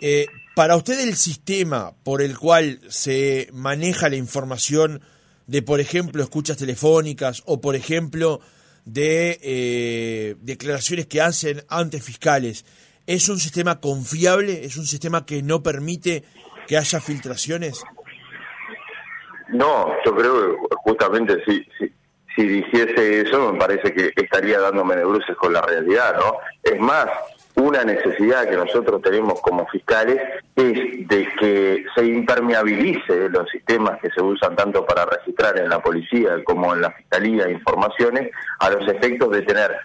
Eh, 0.00 0.26
para 0.54 0.76
usted 0.76 1.00
el 1.00 1.14
sistema 1.14 1.92
por 2.04 2.22
el 2.22 2.36
cual 2.36 2.80
se 2.88 3.48
maneja 3.52 4.08
la 4.08 4.16
información 4.16 5.00
de, 5.46 5.62
por 5.62 5.80
ejemplo, 5.80 6.22
escuchas 6.22 6.56
telefónicas 6.56 7.42
o, 7.46 7.60
por 7.60 7.74
ejemplo, 7.74 8.40
de 8.84 9.38
eh, 9.42 10.36
declaraciones 10.40 11.06
que 11.06 11.20
hacen 11.20 11.62
ante 11.68 12.00
fiscales, 12.00 12.64
¿es 13.06 13.28
un 13.28 13.38
sistema 13.38 13.80
confiable? 13.80 14.64
¿Es 14.64 14.76
un 14.76 14.86
sistema 14.86 15.26
que 15.26 15.42
no 15.42 15.62
permite 15.62 16.24
que 16.66 16.76
haya 16.76 17.00
filtraciones? 17.00 17.82
No, 19.48 19.92
yo 20.04 20.14
creo 20.14 20.52
que 20.52 20.76
justamente 20.84 21.42
si, 21.46 21.64
si, 21.78 21.92
si 22.36 22.42
dijese 22.46 23.22
eso, 23.22 23.52
me 23.52 23.58
parece 23.58 23.92
que 23.92 24.12
estaría 24.14 24.60
dándome 24.60 24.96
de 24.96 25.04
bruces 25.04 25.36
con 25.36 25.52
la 25.52 25.62
realidad, 25.62 26.16
¿no? 26.18 26.36
Es 26.62 26.78
más, 26.78 27.08
una 27.58 27.84
necesidad 27.84 28.48
que 28.48 28.56
nosotros 28.56 29.02
tenemos 29.02 29.40
como 29.40 29.66
fiscales 29.66 30.20
es 30.54 31.08
de 31.08 31.28
que 31.38 31.84
se 31.94 32.06
impermeabilice 32.06 33.28
los 33.28 33.50
sistemas 33.50 33.98
que 34.00 34.10
se 34.10 34.22
usan 34.22 34.54
tanto 34.54 34.86
para 34.86 35.04
registrar 35.06 35.58
en 35.58 35.68
la 35.68 35.80
policía 35.80 36.42
como 36.44 36.74
en 36.74 36.82
la 36.82 36.92
fiscalía 36.92 37.50
informaciones 37.50 38.30
a 38.60 38.70
los 38.70 38.88
efectos 38.88 39.30
de 39.30 39.42
tener 39.42 39.76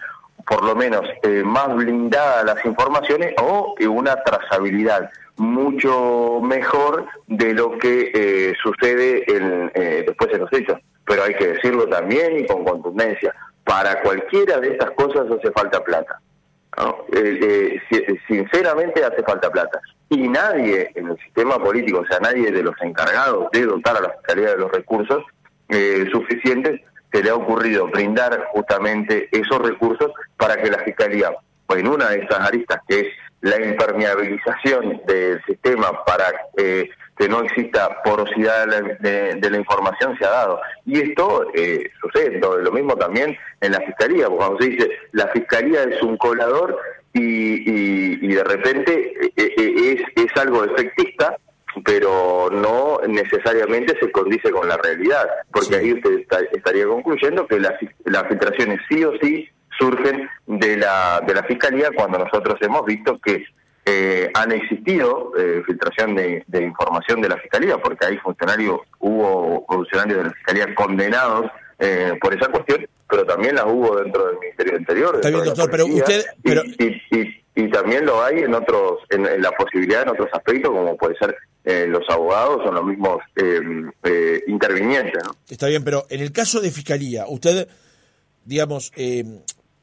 por 0.46 0.62
lo 0.62 0.76
menos 0.76 1.02
eh, 1.22 1.42
más 1.44 1.74
blindadas 1.74 2.44
las 2.44 2.64
informaciones 2.64 3.34
o 3.40 3.74
una 3.88 4.16
trazabilidad 4.22 5.10
mucho 5.36 6.40
mejor 6.42 7.06
de 7.26 7.54
lo 7.54 7.76
que 7.78 8.12
eh, 8.14 8.54
sucede 8.62 9.24
en, 9.26 9.72
eh, 9.74 10.04
después 10.06 10.32
en 10.32 10.40
los 10.40 10.52
hechos. 10.52 10.78
Pero 11.06 11.24
hay 11.24 11.34
que 11.34 11.48
decirlo 11.48 11.88
también 11.88 12.38
y 12.38 12.46
con 12.46 12.64
contundencia. 12.64 13.34
Para 13.64 14.00
cualquiera 14.02 14.58
de 14.60 14.72
estas 14.72 14.90
cosas 14.92 15.26
hace 15.30 15.50
falta 15.50 15.82
plata. 15.82 16.20
Eh, 17.12 17.80
eh, 17.90 18.20
sinceramente 18.26 19.04
hace 19.04 19.22
falta 19.22 19.50
plata. 19.50 19.80
Y 20.08 20.28
nadie 20.28 20.90
en 20.94 21.08
el 21.08 21.18
sistema 21.18 21.58
político, 21.58 22.00
o 22.00 22.06
sea, 22.06 22.18
nadie 22.20 22.50
de 22.50 22.62
los 22.62 22.74
encargados 22.82 23.48
de 23.52 23.64
dotar 23.64 23.96
a 23.96 24.00
la 24.00 24.10
Fiscalía 24.10 24.50
de 24.50 24.58
los 24.58 24.72
recursos 24.72 25.22
eh, 25.68 26.04
suficientes, 26.12 26.80
se 27.12 27.22
le 27.22 27.30
ha 27.30 27.34
ocurrido 27.36 27.86
brindar 27.86 28.46
justamente 28.52 29.28
esos 29.30 29.60
recursos 29.60 30.10
para 30.36 30.56
que 30.56 30.70
la 30.70 30.78
Fiscalía, 30.78 31.30
en 31.68 31.88
una 31.88 32.10
de 32.10 32.18
estas 32.18 32.40
aristas, 32.40 32.80
que 32.88 33.00
es 33.00 33.06
la 33.40 33.64
impermeabilización 33.64 35.00
del 35.06 35.42
sistema 35.44 36.04
para 36.04 36.24
eh, 36.56 36.88
que 37.16 37.28
no 37.28 37.42
exista 37.42 38.02
porosidad 38.02 38.66
de 38.66 39.50
la, 39.50 39.56
información 39.56 40.16
se 40.18 40.24
ha 40.24 40.30
dado. 40.30 40.60
Y 40.84 41.00
esto 41.00 41.46
eh, 41.54 41.90
sucede, 42.00 42.40
lo 42.40 42.72
mismo 42.72 42.96
también 42.96 43.36
en 43.60 43.72
la 43.72 43.80
fiscalía, 43.80 44.26
porque 44.26 44.36
cuando 44.38 44.58
se 44.58 44.68
dice 44.70 44.90
la 45.12 45.28
fiscalía 45.28 45.84
es 45.84 46.02
un 46.02 46.16
colador 46.16 46.76
y, 47.12 48.26
y, 48.26 48.34
de 48.34 48.42
repente 48.42 49.12
eh, 49.20 49.32
eh, 49.36 49.96
es, 50.16 50.24
es 50.24 50.36
algo 50.36 50.64
efectista, 50.64 51.36
pero 51.84 52.48
no 52.50 52.98
necesariamente 53.06 53.96
se 54.00 54.10
condice 54.10 54.50
con 54.50 54.68
la 54.68 54.76
realidad, 54.76 55.28
porque 55.52 55.76
ahí 55.76 55.92
usted 55.92 56.24
estaría 56.52 56.86
concluyendo 56.86 57.46
que 57.46 57.60
las, 57.60 57.74
las 58.04 58.26
filtraciones 58.26 58.80
sí 58.88 59.04
o 59.04 59.12
sí 59.20 59.48
surgen 59.78 60.28
de 60.46 60.76
la, 60.76 61.20
de 61.26 61.34
la 61.34 61.42
fiscalía 61.44 61.90
cuando 61.94 62.18
nosotros 62.18 62.56
hemos 62.60 62.84
visto 62.84 63.18
que 63.20 63.44
eh, 63.86 64.30
han 64.32 64.50
existido 64.52 65.32
eh, 65.36 65.62
filtración 65.66 66.14
de, 66.14 66.42
información 66.52 67.20
de 67.20 67.28
la 67.28 67.36
fiscalía, 67.36 67.76
porque 67.76 68.06
hay 68.06 68.16
funcionarios, 68.16 68.80
hubo 68.98 69.66
funcionarios 69.68 70.18
de 70.18 70.24
la 70.24 70.30
fiscalía 70.32 70.74
condenados 70.74 71.50
eh, 71.78 72.12
por 72.18 72.34
esa 72.34 72.50
cuestión, 72.50 72.86
pero 73.06 73.26
también 73.26 73.56
las 73.56 73.66
hubo 73.66 73.96
dentro 73.96 74.26
del 74.26 74.38
Ministerio 74.38 74.78
Interior. 74.78 75.16
Está 75.16 75.28
bien, 75.28 75.44
doctor, 75.44 75.70
pero 75.70 75.86
usted. 75.86 76.24
Y, 77.56 77.70
también 77.70 78.04
lo 78.04 78.22
hay 78.22 78.38
en 78.38 78.52
otros, 78.52 79.00
en, 79.10 79.40
la 79.40 79.52
posibilidad 79.52 80.02
en 80.02 80.08
otros 80.08 80.28
aspectos, 80.32 80.72
como 80.72 80.96
puede 80.96 81.16
ser 81.16 81.36
los 81.88 82.02
abogados 82.08 82.62
o 82.66 82.72
los 82.72 82.84
mismos 82.84 83.18
intervinientes. 84.46 85.22
¿no? 85.24 85.36
Está 85.48 85.68
bien, 85.68 85.84
pero 85.84 86.04
en 86.10 86.20
el 86.20 86.32
caso 86.32 86.60
de 86.60 86.72
fiscalía, 86.72 87.26
usted, 87.28 87.68
digamos, 88.44 88.92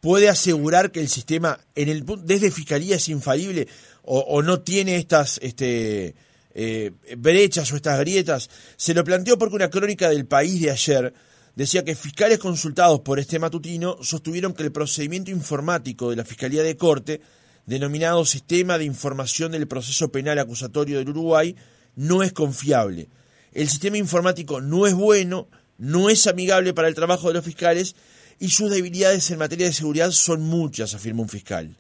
puede 0.01 0.27
asegurar 0.27 0.91
que 0.91 0.99
el 0.99 1.07
sistema 1.07 1.59
en 1.75 1.87
el 1.87 2.03
desde 2.23 2.51
fiscalía 2.51 2.97
es 2.97 3.07
infalible 3.07 3.67
o, 4.03 4.41
no 4.41 4.61
tiene 4.61 4.95
estas 4.95 5.39
este, 5.41 6.15
eh, 6.53 6.91
brechas 7.17 7.71
o 7.71 7.75
estas 7.75 7.99
grietas. 7.99 8.49
Se 8.75 8.93
lo 8.93 9.03
planteó 9.03 9.37
porque 9.37 9.55
una 9.55 9.69
crónica 9.69 10.09
del 10.09 10.25
país 10.25 10.61
de 10.61 10.71
ayer 10.71 11.13
decía 11.55 11.83
que 11.83 11.95
fiscales 11.95 12.39
consultados 12.39 13.01
por 13.01 13.19
este 13.19 13.39
matutino 13.39 13.97
sostuvieron 14.01 14.53
que 14.53 14.63
el 14.63 14.71
procedimiento 14.71 15.31
informático 15.31 16.09
de 16.09 16.15
la 16.15 16.25
Fiscalía 16.25 16.63
de 16.63 16.77
Corte, 16.77 17.21
denominado 17.65 18.25
Sistema 18.25 18.77
de 18.77 18.85
Información 18.85 19.51
del 19.51 19.67
Proceso 19.67 20.11
Penal 20.11 20.39
Acusatorio 20.39 20.97
del 20.97 21.09
Uruguay, 21.09 21.55
no 21.95 22.23
es 22.23 22.33
confiable. 22.33 23.09
El 23.53 23.67
sistema 23.67 23.97
informático 23.97 24.61
no 24.61 24.87
es 24.87 24.93
bueno, 24.93 25.47
no 25.77 26.09
es 26.09 26.27
amigable 26.27 26.73
para 26.73 26.87
el 26.87 26.95
trabajo 26.95 27.27
de 27.27 27.33
los 27.33 27.45
fiscales 27.45 27.95
y 28.39 28.49
sus 28.49 28.71
debilidades 28.71 29.29
en 29.29 29.39
materia 29.39 29.67
de 29.67 29.73
seguridad 29.73 30.11
son 30.11 30.41
muchas, 30.41 30.95
afirma 30.95 31.21
un 31.21 31.29
fiscal. 31.29 31.75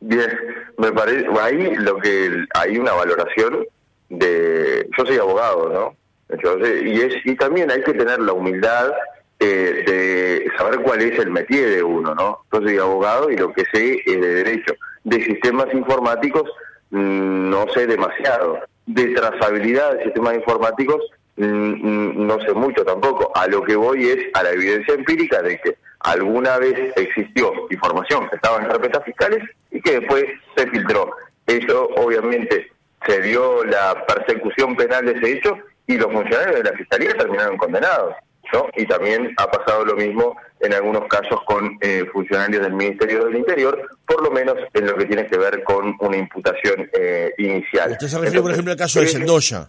Bien, 0.00 0.30
me 0.78 0.92
parece, 0.92 1.26
ahí 1.40 1.74
lo 1.76 1.96
que 1.98 2.46
hay 2.54 2.78
una 2.78 2.92
valoración 2.92 3.66
de, 4.08 4.88
yo 4.96 5.06
soy 5.06 5.18
abogado, 5.18 5.68
¿no? 5.72 5.96
y 6.28 7.00
es 7.00 7.14
y 7.24 7.36
también 7.36 7.70
hay 7.70 7.82
que 7.82 7.94
tener 7.94 8.18
la 8.18 8.32
humildad 8.32 8.92
eh, 9.38 9.84
de 9.86 10.50
saber 10.56 10.80
cuál 10.80 11.02
es 11.02 11.18
el 11.18 11.30
métier 11.30 11.70
de 11.70 11.82
uno, 11.82 12.14
¿no? 12.14 12.40
Yo 12.52 12.60
soy 12.62 12.78
abogado 12.78 13.30
y 13.30 13.36
lo 13.36 13.52
que 13.52 13.64
sé 13.72 14.02
es 14.04 14.20
de 14.20 14.34
derecho. 14.34 14.74
De 15.04 15.22
sistemas 15.22 15.66
informáticos 15.72 16.50
mm, 16.90 17.50
no 17.50 17.66
sé 17.74 17.86
demasiado. 17.86 18.60
De 18.86 19.08
trazabilidad 19.08 19.94
de 19.94 20.04
sistemas 20.04 20.34
informáticos 20.34 21.02
no 21.36 22.38
sé 22.40 22.54
mucho 22.54 22.82
tampoco. 22.84 23.30
A 23.36 23.46
lo 23.46 23.62
que 23.62 23.76
voy 23.76 24.08
es 24.08 24.18
a 24.32 24.42
la 24.42 24.52
evidencia 24.52 24.94
empírica 24.94 25.42
de 25.42 25.60
que 25.60 25.76
alguna 26.00 26.58
vez 26.58 26.92
existió 26.96 27.52
información 27.70 28.28
que 28.28 28.36
estaba 28.36 28.58
en 28.58 28.68
carpetas 28.68 29.04
fiscales 29.04 29.42
y 29.70 29.80
que 29.80 30.00
después 30.00 30.24
se 30.56 30.66
filtró. 30.68 31.10
Eso 31.46 31.88
obviamente 31.96 32.70
se 33.06 33.20
dio 33.22 33.64
la 33.64 34.04
persecución 34.06 34.76
penal 34.76 35.06
de 35.06 35.12
ese 35.12 35.32
hecho 35.32 35.56
y 35.86 35.96
los 35.96 36.12
funcionarios 36.12 36.56
de 36.56 36.70
la 36.70 36.76
fiscalía 36.76 37.16
terminaron 37.16 37.56
condenados. 37.56 38.14
¿no? 38.52 38.66
Y 38.76 38.86
también 38.86 39.34
ha 39.38 39.50
pasado 39.50 39.84
lo 39.84 39.96
mismo 39.96 40.36
en 40.60 40.72
algunos 40.72 41.04
casos 41.08 41.40
con 41.46 41.76
eh, 41.80 42.04
funcionarios 42.12 42.62
del 42.62 42.74
Ministerio 42.74 43.24
del 43.24 43.36
Interior, 43.36 43.88
por 44.06 44.22
lo 44.22 44.30
menos 44.30 44.56
en 44.72 44.86
lo 44.86 44.96
que 44.96 45.06
tiene 45.06 45.26
que 45.26 45.36
ver 45.36 45.62
con 45.64 45.96
una 46.00 46.16
imputación 46.16 46.88
eh, 46.92 47.32
inicial. 47.38 47.92
Usted 47.92 48.06
se 48.06 48.18
refiere, 48.18 48.42
por 48.42 48.52
ejemplo, 48.52 48.72
al 48.72 48.78
caso 48.78 49.00
de 49.00 49.08
Sendoya. 49.08 49.68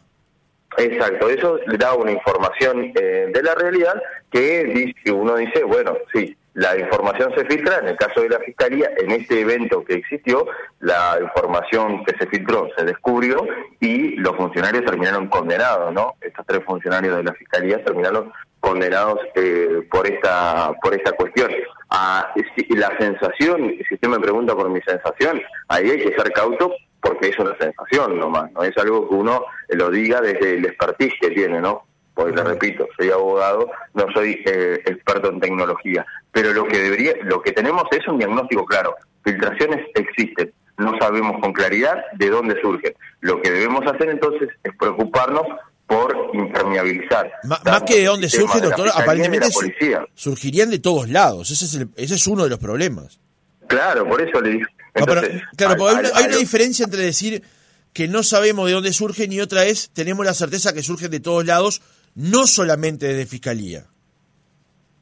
Exacto, 0.77 1.29
eso 1.29 1.59
le 1.65 1.77
da 1.77 1.95
una 1.95 2.11
información 2.11 2.91
eh, 2.95 3.31
de 3.33 3.43
la 3.43 3.55
realidad 3.55 4.01
que 4.29 4.93
uno 5.11 5.35
dice, 5.35 5.63
bueno, 5.63 5.97
sí, 6.13 6.37
la 6.57 6.75
información 6.75 7.31
se 7.35 7.45
filtra, 7.45 7.77
en 7.79 7.89
el 7.89 7.97
caso 7.97 8.21
de 8.21 8.29
la 8.29 8.39
Fiscalía, 8.39 8.89
en 8.97 9.11
este 9.11 9.41
evento 9.41 9.83
que 9.85 9.93
existió, 9.93 10.45
la 10.79 11.19
información 11.21 12.03
que 12.03 12.17
se 12.17 12.25
filtró 12.27 12.67
se 12.75 12.83
descubrió 12.83 13.45
y 13.79 14.15
los 14.15 14.35
funcionarios 14.35 14.83
terminaron 14.83 15.27
condenados, 15.27 15.93
¿no? 15.93 16.15
Estos 16.19 16.45
tres 16.47 16.63
funcionarios 16.65 17.15
de 17.17 17.23
la 17.23 17.33
Fiscalía 17.33 17.83
terminaron 17.83 18.31
condenados 18.59 19.19
eh, 19.35 19.87
por 19.91 20.07
esta 20.07 20.73
por 20.81 20.95
esta 20.95 21.11
cuestión. 21.11 21.51
Ah, 21.91 22.33
la 22.69 22.97
sensación, 22.97 23.75
si 23.87 23.93
usted 23.93 24.07
me 24.07 24.19
pregunta 24.19 24.55
por 24.55 24.67
mi 24.69 24.81
sensación, 24.81 25.39
ahí 25.67 25.91
hay 25.91 25.99
que 25.99 26.15
ser 26.15 26.31
cauto 26.33 26.73
porque 27.01 27.29
es 27.29 27.39
una 27.39 27.55
sensación 27.57 28.19
nomás, 28.19 28.51
no 28.53 28.63
es 28.63 28.77
algo 28.77 29.07
que 29.07 29.15
uno 29.15 29.43
lo 29.69 29.89
diga 29.89 30.21
desde 30.21 30.55
el 30.55 30.65
expertise 30.65 31.13
que 31.19 31.31
tiene, 31.31 31.61
¿no? 31.61 31.83
Porque 32.13 32.35
le 32.35 32.43
repito, 32.43 32.87
soy 32.97 33.11
abogado, 33.11 33.69
no 33.93 34.05
soy 34.13 34.41
eh, 34.45 34.81
experto 34.85 35.29
en 35.29 35.39
tecnología, 35.39 36.05
pero 36.31 36.51
lo 36.51 36.65
que 36.65 36.79
debería, 36.79 37.13
lo 37.23 37.41
que 37.41 37.51
tenemos 37.51 37.83
es 37.91 38.07
un 38.07 38.17
diagnóstico 38.17 38.65
claro. 38.65 38.95
Filtraciones 39.23 39.85
existen, 39.93 40.51
no 40.77 40.97
sabemos 40.99 41.39
con 41.41 41.53
claridad 41.53 41.97
de 42.13 42.29
dónde 42.29 42.59
surgen. 42.61 42.93
Lo 43.21 43.41
que 43.41 43.51
debemos 43.51 43.85
hacer 43.85 44.09
entonces 44.09 44.49
es 44.63 44.71
preocuparnos 44.77 45.43
por 45.87 46.31
impermeabilizar. 46.33 47.31
más 47.43 47.83
que 47.83 47.99
de 47.99 48.05
dónde 48.05 48.29
surge, 48.29 48.59
doctor, 48.59 48.89
aparentemente 48.93 49.47
surgirían 50.13 50.69
de 50.69 50.79
todos 50.79 51.09
lados. 51.09 51.49
Ese 51.49 51.65
es, 51.65 51.87
ese 51.95 52.15
es 52.15 52.27
uno 52.27 52.43
de 52.43 52.49
los 52.49 52.59
problemas. 52.59 53.19
Claro, 53.67 54.07
por 54.07 54.21
eso 54.21 54.41
le 54.41 54.51
dije 55.05 55.43
claro, 55.55 55.87
hay, 55.87 56.25
una, 56.25 56.37
diferencia 56.37 56.85
entre 56.85 57.01
decir 57.01 57.43
que 57.93 58.07
no 58.07 58.23
sabemos 58.23 58.67
de 58.67 58.73
dónde 58.73 58.93
surgen 58.93 59.31
y 59.31 59.39
otra 59.39 59.65
es 59.65 59.89
tenemos 59.91 60.25
la 60.25 60.33
certeza 60.33 60.73
que 60.73 60.83
surgen 60.83 61.11
de 61.11 61.19
todos 61.19 61.45
lados, 61.45 61.81
no 62.15 62.47
solamente 62.47 63.13
de 63.13 63.25
fiscalía. 63.25 63.85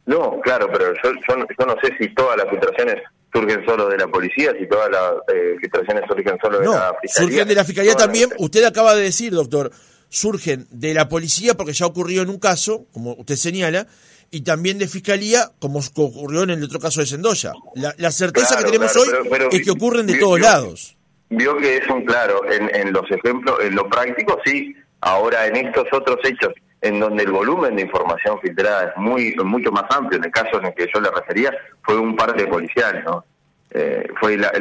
No, 0.05 0.39
claro, 0.41 0.69
pero 0.71 0.93
yo, 1.03 1.11
yo, 1.27 1.65
no 1.65 1.75
sé 1.81 1.91
si 1.99 2.13
todas 2.13 2.37
las 2.37 2.47
filtraciones 2.49 3.01
surgen 3.33 3.65
solo 3.65 3.89
de 3.89 3.97
la 3.97 4.07
policía, 4.07 4.53
si 4.57 4.67
todas 4.67 4.89
las 4.91 5.13
eh, 5.33 5.55
filtraciones 5.59 6.03
surgen 6.07 6.37
solo 6.41 6.59
de 6.59 6.67
la 6.67 6.95
fiscalía. 7.01 7.29
Surgen 7.29 7.47
de 7.47 7.55
la 7.55 7.65
fiscalía 7.65 7.95
también, 7.95 8.29
usted 8.37 8.63
acaba 8.63 8.95
de 8.95 9.01
decir, 9.03 9.33
doctor, 9.33 9.71
surgen 10.09 10.67
de 10.69 10.93
la 10.93 11.09
policía 11.09 11.55
porque 11.55 11.73
ya 11.73 11.85
ocurrió 11.85 12.21
en 12.21 12.29
un 12.29 12.39
caso, 12.39 12.85
como 12.93 13.13
usted 13.15 13.35
señala, 13.35 13.87
y 14.35 14.41
también 14.41 14.77
de 14.77 14.87
fiscalía, 14.89 15.49
como 15.59 15.79
ocurrió 15.79 16.43
en 16.43 16.49
el 16.49 16.63
otro 16.65 16.77
caso 16.77 16.99
de 16.99 17.05
Sendoya. 17.05 17.53
La, 17.75 18.11
certeza 18.11 18.57
que 18.57 18.65
tenemos 18.65 18.93
hoy 18.97 19.07
es 19.49 19.63
que 19.63 19.71
ocurren 19.71 20.05
de 20.05 20.17
todos 20.17 20.41
lados. 20.41 20.97
vio 21.29 21.55
que 21.55 21.77
es 21.77 21.87
un 21.87 22.03
claro 22.03 22.41
en, 22.51 22.69
en 22.75 22.91
los 22.91 23.09
ejemplos, 23.09 23.57
en 23.63 23.73
lo 23.73 23.87
práctico 23.87 24.37
sí, 24.43 24.75
ahora 24.99 25.47
en 25.47 25.55
estos 25.55 25.85
otros 25.93 26.17
hechos 26.25 26.51
en 26.81 26.99
donde 26.99 27.23
el 27.23 27.31
volumen 27.31 27.77
de 27.77 27.83
información 27.83 28.37
filtrada 28.41 28.89
es 28.89 28.97
muy 28.97 29.33
mucho 29.41 29.71
más 29.71 29.85
amplio, 29.89 30.19
en 30.19 30.25
el 30.25 30.31
caso 30.31 30.59
en 30.59 30.65
el 30.65 30.73
que 30.73 30.89
yo 30.93 30.99
le 30.99 31.11
refería, 31.11 31.53
fue 31.83 31.97
un 31.97 32.17
par 32.17 32.35
de 32.35 32.45
policiales, 32.45 33.05
¿no? 33.05 33.23
Eh, 33.71 34.05
fue 34.19 34.37
la, 34.37 34.51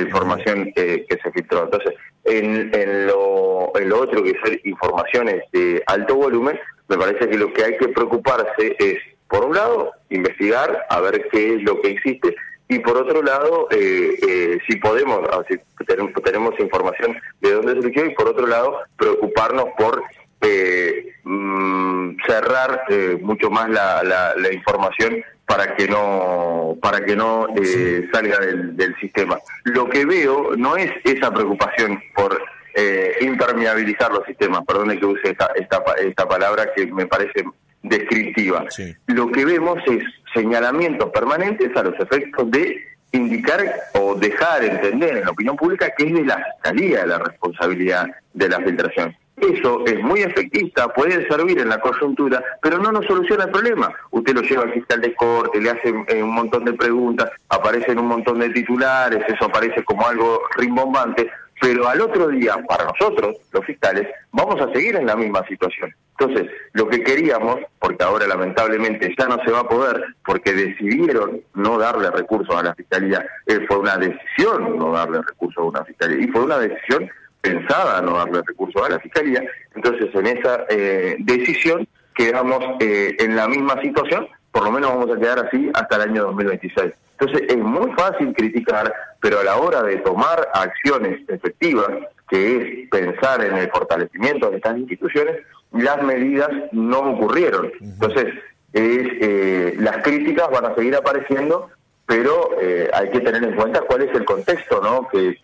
información 0.00 0.72
que 0.74 1.04
se 1.08 1.30
filtró. 1.32 1.64
Entonces, 1.64 1.92
en, 2.24 2.70
en, 2.72 3.06
lo, 3.08 3.72
en 3.76 3.88
lo 3.88 4.00
otro 4.00 4.22
que 4.22 4.34
son 4.44 4.56
informaciones 4.62 5.42
de 5.52 5.82
alto 5.86 6.14
volumen, 6.14 6.58
me 6.88 6.96
parece 6.96 7.28
que 7.28 7.38
lo 7.38 7.52
que 7.52 7.64
hay 7.64 7.76
que 7.76 7.88
preocuparse 7.88 8.76
es, 8.78 8.98
por 9.28 9.44
un 9.44 9.54
lado, 9.54 9.92
investigar 10.10 10.86
a 10.88 11.00
ver 11.00 11.28
qué 11.30 11.54
es 11.54 11.62
lo 11.62 11.80
que 11.80 11.90
existe 11.90 12.34
y 12.68 12.78
por 12.80 12.98
otro 12.98 13.22
lado, 13.22 13.68
eh, 13.70 14.18
eh, 14.26 14.58
si 14.68 14.76
podemos, 14.76 15.20
ah, 15.32 15.42
si 15.48 15.56
tenemos, 15.86 16.12
tenemos 16.22 16.58
información 16.60 17.16
de 17.40 17.52
dónde 17.52 17.80
surgió 17.80 18.04
y 18.04 18.14
por 18.14 18.28
otro 18.28 18.46
lado, 18.46 18.80
preocuparnos 18.96 19.66
por 19.78 20.02
eh, 20.42 21.14
mm, 21.24 22.16
cerrar 22.26 22.82
eh, 22.90 23.18
mucho 23.20 23.50
más 23.50 23.68
la, 23.70 24.02
la, 24.04 24.52
información 24.52 25.24
para 25.46 25.74
que 25.74 25.88
no 25.88 26.76
para 26.80 27.04
que 27.04 27.16
no 27.16 27.48
eh, 27.56 28.08
salga 28.12 28.38
del, 28.38 28.76
del, 28.76 28.94
sistema. 28.96 29.38
Lo 29.64 29.88
que 29.88 30.04
veo 30.04 30.54
no 30.56 30.76
es 30.76 30.92
esa 31.04 31.32
preocupación 31.32 32.00
por 32.14 32.40
eh, 32.80 33.16
impermeabilizar 33.22 34.12
los 34.12 34.24
sistemas, 34.24 34.64
perdone 34.64 35.00
que 35.00 35.04
use 35.04 35.30
esta, 35.30 35.50
esta, 35.56 35.82
esta 36.00 36.28
palabra 36.28 36.72
que 36.76 36.86
me 36.86 37.06
parece 37.06 37.44
descriptiva. 37.82 38.64
Lo 39.06 39.26
que 39.32 39.44
vemos 39.44 39.78
es 39.86 40.04
señalamientos 40.32 41.10
permanentes 41.10 41.76
a 41.76 41.82
los 41.82 41.98
efectos 41.98 42.48
de 42.52 42.80
indicar 43.10 43.64
o 43.94 44.14
dejar 44.14 44.64
entender 44.64 45.16
en 45.16 45.24
la 45.24 45.30
opinión 45.30 45.56
pública 45.56 45.92
que 45.96 46.06
es 46.06 46.14
de 46.14 46.24
la 46.24 46.36
fiscalía 46.36 47.04
la 47.04 47.18
responsabilidad 47.18 48.06
de 48.32 48.48
la 48.48 48.60
filtración. 48.60 49.16
Eso 49.40 49.84
es 49.86 50.00
muy 50.02 50.20
efectista, 50.20 50.88
puede 50.88 51.26
servir 51.28 51.60
en 51.60 51.68
la 51.68 51.80
coyuntura, 51.80 52.42
pero 52.60 52.78
no 52.78 52.92
nos 52.92 53.06
soluciona 53.06 53.44
el 53.44 53.50
problema. 53.50 53.92
Usted 54.10 54.34
lo 54.34 54.42
lleva 54.42 54.64
al 54.64 54.72
fiscal 54.72 55.00
de 55.00 55.14
corte, 55.14 55.60
le 55.60 55.70
hace 55.70 55.94
eh, 56.08 56.22
un 56.22 56.34
montón 56.34 56.64
de 56.64 56.72
preguntas, 56.72 57.30
aparecen 57.48 57.98
un 57.98 58.06
montón 58.06 58.40
de 58.40 58.50
titulares, 58.50 59.22
eso 59.28 59.44
aparece 59.44 59.84
como 59.84 60.06
algo 60.06 60.42
rimbombante, 60.56 61.30
pero 61.60 61.88
al 61.88 62.00
otro 62.00 62.28
día, 62.28 62.56
para 62.68 62.84
nosotros, 62.84 63.36
los 63.52 63.64
fiscales, 63.64 64.06
vamos 64.32 64.60
a 64.60 64.72
seguir 64.72 64.96
en 64.96 65.06
la 65.06 65.16
misma 65.16 65.46
situación. 65.46 65.94
Entonces, 66.18 66.50
lo 66.72 66.88
que 66.88 67.02
queríamos, 67.02 67.60
porque 67.78 68.02
ahora 68.02 68.26
lamentablemente 68.26 69.14
ya 69.16 69.26
no 69.26 69.38
se 69.44 69.52
va 69.52 69.60
a 69.60 69.68
poder, 69.68 70.02
porque 70.24 70.52
decidieron 70.52 71.40
no 71.54 71.78
darle 71.78 72.10
recursos 72.10 72.54
a 72.54 72.62
la 72.62 72.74
fiscalía, 72.74 73.24
eh, 73.46 73.60
fue 73.68 73.78
una 73.78 73.96
decisión 73.96 74.76
no 74.76 74.92
darle 74.92 75.20
recursos 75.22 75.58
a 75.62 75.68
una 75.68 75.84
fiscalía, 75.84 76.24
y 76.24 76.28
fue 76.28 76.42
una 76.42 76.58
decisión 76.58 77.08
pensada 77.40 78.00
no 78.02 78.16
darle 78.16 78.42
recursos 78.46 78.82
a 78.82 78.88
la 78.88 78.98
Fiscalía. 79.00 79.42
Entonces, 79.74 80.14
en 80.14 80.26
esa 80.26 80.64
eh, 80.68 81.16
decisión 81.20 81.86
quedamos 82.14 82.58
eh, 82.80 83.14
en 83.18 83.36
la 83.36 83.48
misma 83.48 83.80
situación, 83.80 84.26
por 84.50 84.64
lo 84.64 84.72
menos 84.72 84.90
vamos 84.90 85.16
a 85.16 85.20
quedar 85.20 85.46
así 85.46 85.70
hasta 85.74 85.96
el 85.96 86.02
año 86.10 86.24
2026. 86.24 86.92
Entonces, 87.18 87.48
es 87.48 87.58
muy 87.58 87.90
fácil 87.92 88.32
criticar, 88.32 88.92
pero 89.20 89.40
a 89.40 89.44
la 89.44 89.56
hora 89.56 89.82
de 89.82 89.96
tomar 89.98 90.48
acciones 90.54 91.20
efectivas, 91.28 91.88
que 92.28 92.56
es 92.56 92.88
pensar 92.90 93.44
en 93.44 93.56
el 93.56 93.70
fortalecimiento 93.70 94.50
de 94.50 94.56
estas 94.56 94.78
instituciones, 94.78 95.36
las 95.72 96.02
medidas 96.02 96.50
no 96.72 97.00
ocurrieron. 97.12 97.72
Entonces, 97.80 98.26
es, 98.72 99.08
eh, 99.20 99.74
las 99.78 100.02
críticas 100.02 100.48
van 100.50 100.66
a 100.66 100.74
seguir 100.74 100.94
apareciendo 100.94 101.70
pero 102.08 102.58
eh, 102.58 102.88
hay 102.94 103.10
que 103.10 103.20
tener 103.20 103.44
en 103.44 103.54
cuenta 103.54 103.82
cuál 103.82 104.00
es 104.00 104.14
el 104.14 104.24
contexto 104.24 104.80
¿no? 104.80 105.06
que, 105.12 105.36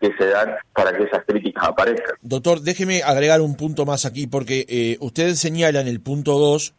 se 0.00 0.26
dan 0.26 0.54
para 0.72 0.96
que 0.96 1.02
esas 1.02 1.22
críticas 1.26 1.64
aparezcan. 1.64 2.16
Doctor, 2.22 2.62
déjeme 2.62 3.02
agregar 3.02 3.42
un 3.42 3.54
punto 3.54 3.84
más 3.84 4.06
aquí, 4.06 4.26
porque 4.26 4.64
eh, 4.66 4.96
usted 5.00 5.34
señala 5.34 5.82
en 5.82 5.88
el 5.88 6.00
punto 6.00 6.38
2 6.38 6.72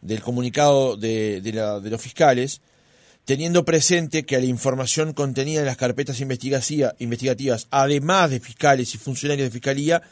del 0.00 0.22
comunicado 0.22 0.96
de, 0.96 1.42
de, 1.42 1.90
los 1.90 2.00
fiscales, 2.00 2.62
teniendo 3.24 3.64
presente 3.64 4.24
que 4.24 4.38
la 4.38 4.46
información 4.46 5.12
contenida 5.12 5.60
en 5.60 5.66
las 5.66 5.76
carpetas 5.76 6.20
investigativas, 6.20 7.66
además 7.70 8.30
de 8.30 8.40
fiscales 8.40 8.94
y 8.94 8.98
funcionarios 8.98 9.46
de 9.48 9.52
fiscalía, 9.52 10.02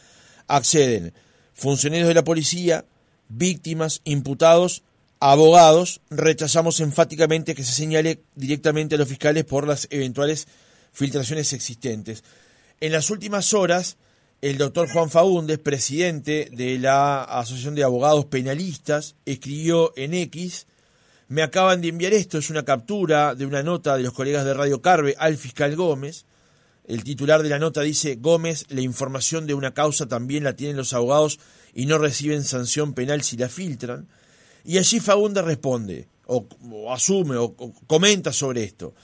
acceden 0.46 1.12
funcionarios 1.54 2.08
de 2.08 2.14
la 2.14 2.24
policía, 2.24 2.84
víctimas, 3.28 4.00
imputados 4.04 4.82
abogados, 5.20 6.00
rechazamos 6.10 6.80
enfáticamente 6.80 7.54
que 7.54 7.62
se 7.62 7.72
señale 7.72 8.22
directamente 8.34 8.96
a 8.96 8.98
los 8.98 9.08
fiscales 9.08 9.44
por 9.44 9.68
las 9.68 9.86
eventuales 9.90 10.48
filtraciones 10.92 11.52
existentes. 11.52 12.24
En 12.80 12.90
las 12.90 13.08
últimas 13.08 13.54
horas, 13.54 13.98
el 14.40 14.58
doctor 14.58 14.90
Juan 14.90 15.10
Faúndez, 15.10 15.60
presidente 15.60 16.48
de 16.50 16.76
la 16.80 17.22
Asociación 17.22 17.76
de 17.76 17.84
Abogados 17.84 18.24
Penalistas, 18.24 19.14
escribió 19.24 19.92
en 19.96 20.14
X, 20.14 20.66
me 21.32 21.42
acaban 21.42 21.80
de 21.80 21.88
enviar 21.88 22.12
esto, 22.12 22.36
es 22.36 22.50
una 22.50 22.62
captura 22.62 23.34
de 23.34 23.46
una 23.46 23.62
nota 23.62 23.96
de 23.96 24.02
los 24.02 24.12
colegas 24.12 24.44
de 24.44 24.52
Radio 24.52 24.82
Carve 24.82 25.14
al 25.18 25.38
fiscal 25.38 25.74
Gómez. 25.76 26.26
El 26.84 27.04
titular 27.04 27.42
de 27.42 27.48
la 27.48 27.58
nota 27.58 27.80
dice, 27.80 28.16
Gómez, 28.16 28.66
la 28.68 28.82
información 28.82 29.46
de 29.46 29.54
una 29.54 29.72
causa 29.72 30.06
también 30.06 30.44
la 30.44 30.56
tienen 30.56 30.76
los 30.76 30.92
abogados 30.92 31.40
y 31.72 31.86
no 31.86 31.96
reciben 31.96 32.44
sanción 32.44 32.92
penal 32.92 33.22
si 33.22 33.38
la 33.38 33.48
filtran. 33.48 34.08
Y 34.62 34.76
allí 34.76 35.00
Fagundes 35.00 35.42
responde, 35.42 36.06
o, 36.26 36.46
asume, 36.92 37.38
o, 37.38 37.56
comenta 37.86 38.30
sobre 38.30 38.64
esto. 38.64 38.94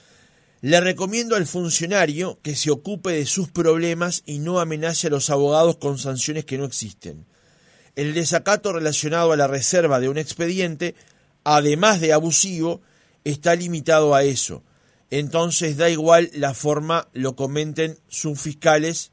Le 0.61 0.83
recomiendo 0.83 1.35
al 1.35 1.47
funcionario 1.47 2.41
que 2.43 2.57
se 2.57 2.71
ocupe 2.71 3.11
de 3.11 3.25
sus 3.25 3.51
problemas 3.51 4.23
y 4.27 4.39
no 4.39 4.61
amenace 4.61 5.07
a 5.07 5.11
los 5.11 5.31
abogados 5.31 5.79
con 5.79 5.97
sanciones 5.97 6.45
que 6.45 6.59
no 6.59 6.67
existen. 6.67 7.25
El 7.97 8.13
desacato 8.13 8.75
relacionado 8.75 9.33
a 9.33 9.37
la 9.39 9.47
reserva 9.47 9.99
de 9.99 10.11
un 10.11 10.19
expediente, 10.19 10.95
además 11.57 12.01
de 12.01 12.13
abusivo, 12.13 12.81
está 13.25 13.55
limitado 13.55 14.15
a 14.15 14.23
eso. 14.25 14.63
Entonces 15.11 15.77
da 15.77 15.89
igual 15.89 16.31
la 16.35 16.55
forma, 16.55 17.09
lo 17.13 17.37
comenten 17.37 17.99
sus 18.09 18.41
fiscales, 18.41 19.13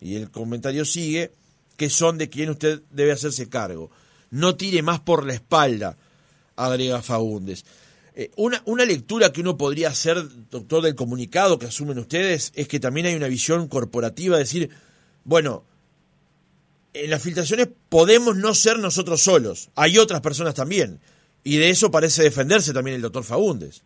y 0.00 0.16
el 0.16 0.30
comentario 0.30 0.84
sigue, 0.84 1.32
que 1.76 1.90
son 1.90 2.18
de 2.18 2.28
quien 2.28 2.50
usted 2.50 2.82
debe 2.90 3.12
hacerse 3.12 3.48
cargo 3.48 3.90
no 4.30 4.56
tire 4.56 4.82
más 4.82 5.00
por 5.00 5.26
la 5.26 5.34
espalda, 5.34 5.96
agrega 6.56 7.02
Fagundes. 7.02 7.64
Eh, 8.14 8.30
una, 8.36 8.62
una 8.64 8.84
lectura 8.84 9.32
que 9.32 9.40
uno 9.40 9.56
podría 9.56 9.88
hacer, 9.88 10.22
doctor, 10.50 10.82
del 10.82 10.94
comunicado 10.94 11.58
que 11.58 11.66
asumen 11.66 11.98
ustedes, 11.98 12.52
es 12.54 12.68
que 12.68 12.80
también 12.80 13.06
hay 13.06 13.14
una 13.14 13.28
visión 13.28 13.68
corporativa, 13.68 14.38
decir, 14.38 14.70
bueno, 15.24 15.64
en 16.94 17.10
las 17.10 17.22
filtraciones 17.22 17.68
podemos 17.88 18.36
no 18.36 18.54
ser 18.54 18.78
nosotros 18.78 19.22
solos, 19.22 19.70
hay 19.74 19.98
otras 19.98 20.22
personas 20.22 20.54
también, 20.54 21.00
y 21.46 21.58
de 21.58 21.70
eso 21.70 21.90
parece 21.90 22.22
defenderse 22.22 22.72
también 22.72 22.96
el 22.96 23.02
doctor 23.02 23.24
Fagundes. 23.24 23.82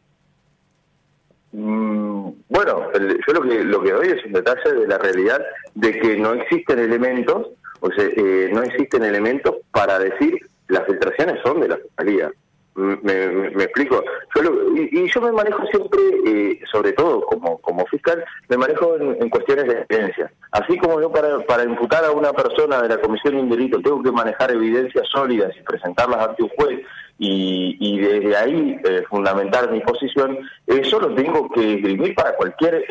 Mm, 1.53 2.31
bueno, 2.49 2.91
yo 2.93 3.33
lo 3.33 3.43
que, 3.43 3.65
lo 3.65 3.83
que 3.83 3.93
doy 3.93 4.09
es 4.09 4.25
un 4.25 4.33
detalle 4.33 4.73
de 4.73 4.89
la 4.89 4.99
realidad 4.99 5.41
de 5.75 5.93
que 5.99 6.17
no 6.17 6.33
existen 6.35 6.79
elementos 6.79 7.47
o 7.81 7.91
sea, 7.91 8.05
eh, 8.05 8.51
no 8.53 8.63
existen 8.63 9.03
elementos 9.05 9.57
para 9.73 9.99
decir 9.99 10.39
las 10.69 10.87
filtraciones 10.87 11.41
son 11.43 11.61
de 11.61 11.69
la 11.69 11.77
fiscalía. 11.77 12.31
Me, 12.77 13.65
explico. 13.65 14.03
Yo 14.35 14.43
y, 14.77 15.09
yo 15.09 15.21
me 15.21 15.33
manejo 15.33 15.67
siempre, 15.67 16.01
eh, 16.27 16.61
sobre 16.71 16.93
todo 16.93 17.21
como, 17.23 17.59
como 17.59 17.85
fiscal, 17.87 18.25
me 18.49 18.57
manejo 18.57 18.97
en, 18.97 19.29
cuestiones 19.29 19.67
de 19.67 19.85
evidencia. 19.89 20.33
Así 20.53 20.79
como 20.79 21.01
yo 21.01 21.11
para, 21.11 21.41
para 21.47 21.65
imputar 21.65 22.05
a 22.05 22.13
una 22.13 22.33
persona 22.33 22.81
de 22.81 22.89
la 22.89 23.01
comisión 23.01 23.35
de 23.35 23.41
un 23.41 23.51
delito 23.51 23.81
tengo 23.83 24.03
que 24.03 24.13
manejar 24.13 24.53
evidencias 24.53 25.07
sólidas 25.09 25.53
y 25.59 25.63
presentarlas 25.63 26.29
ante 26.29 26.45
un 26.45 26.49
juez 26.51 26.81
y, 27.23 27.77
y 27.79 28.01
desde 28.01 28.35
ahí 28.35 28.81
eh, 28.83 29.03
fundamentar 29.09 29.71
mi 29.71 29.81
posición, 29.81 30.39
eso 30.67 30.99
lo 30.99 31.15
tengo 31.15 31.51
que 31.51 31.75
escribir 31.75 32.15
para 32.15 32.35
cualquier 32.35 32.85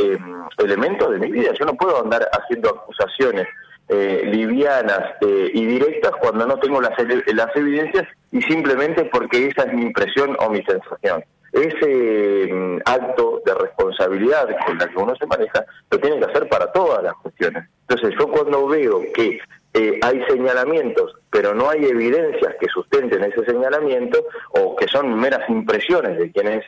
elemento 0.59 1.09
de 1.09 1.19
mi 1.19 1.31
vida. 1.31 1.51
Yo 1.59 1.65
no 1.65 1.73
puedo 1.73 2.01
andar 2.01 2.29
haciendo 2.31 2.69
acusaciones 2.69 3.47
eh, 3.91 4.21
livianas 4.31 5.15
eh, 5.21 5.49
y 5.51 5.65
directas 5.65 6.11
cuando 6.21 6.45
no 6.45 6.59
tengo 6.59 6.79
las, 6.79 6.93
las 7.33 7.55
evidencias 7.55 8.07
y 8.31 8.39
simplemente 8.43 9.05
porque 9.05 9.47
esa 9.47 9.63
es 9.63 9.73
mi 9.73 9.81
impresión 9.81 10.37
o 10.37 10.47
mi 10.51 10.61
sensación. 10.61 11.23
Ese 11.51 12.53
mm, 12.53 12.81
acto 12.85 13.41
de 13.43 13.55
responsabilidad 13.55 14.47
con 14.63 14.77
la 14.77 14.87
que 14.87 14.95
uno 14.95 15.15
se 15.15 15.25
maneja 15.25 15.65
lo 15.89 15.97
tiene 15.97 16.19
que 16.19 16.25
hacer 16.25 16.47
para 16.49 16.71
todas 16.71 17.03
las 17.03 17.13
cuestiones. 17.15 17.67
Entonces 17.87 18.13
yo 18.19 18.27
cuando 18.27 18.67
veo 18.67 19.01
que 19.11 19.39
eh, 19.73 19.99
hay 20.01 20.23
señalamientos, 20.27 21.15
pero 21.29 21.53
no 21.53 21.69
hay 21.69 21.85
evidencias 21.85 22.55
que 22.59 22.67
sustenten 22.67 23.23
ese 23.23 23.45
señalamiento 23.45 24.25
o 24.51 24.75
que 24.75 24.87
son 24.87 25.13
meras 25.19 25.47
impresiones 25.49 26.17
de 26.17 26.31
quienes 26.31 26.65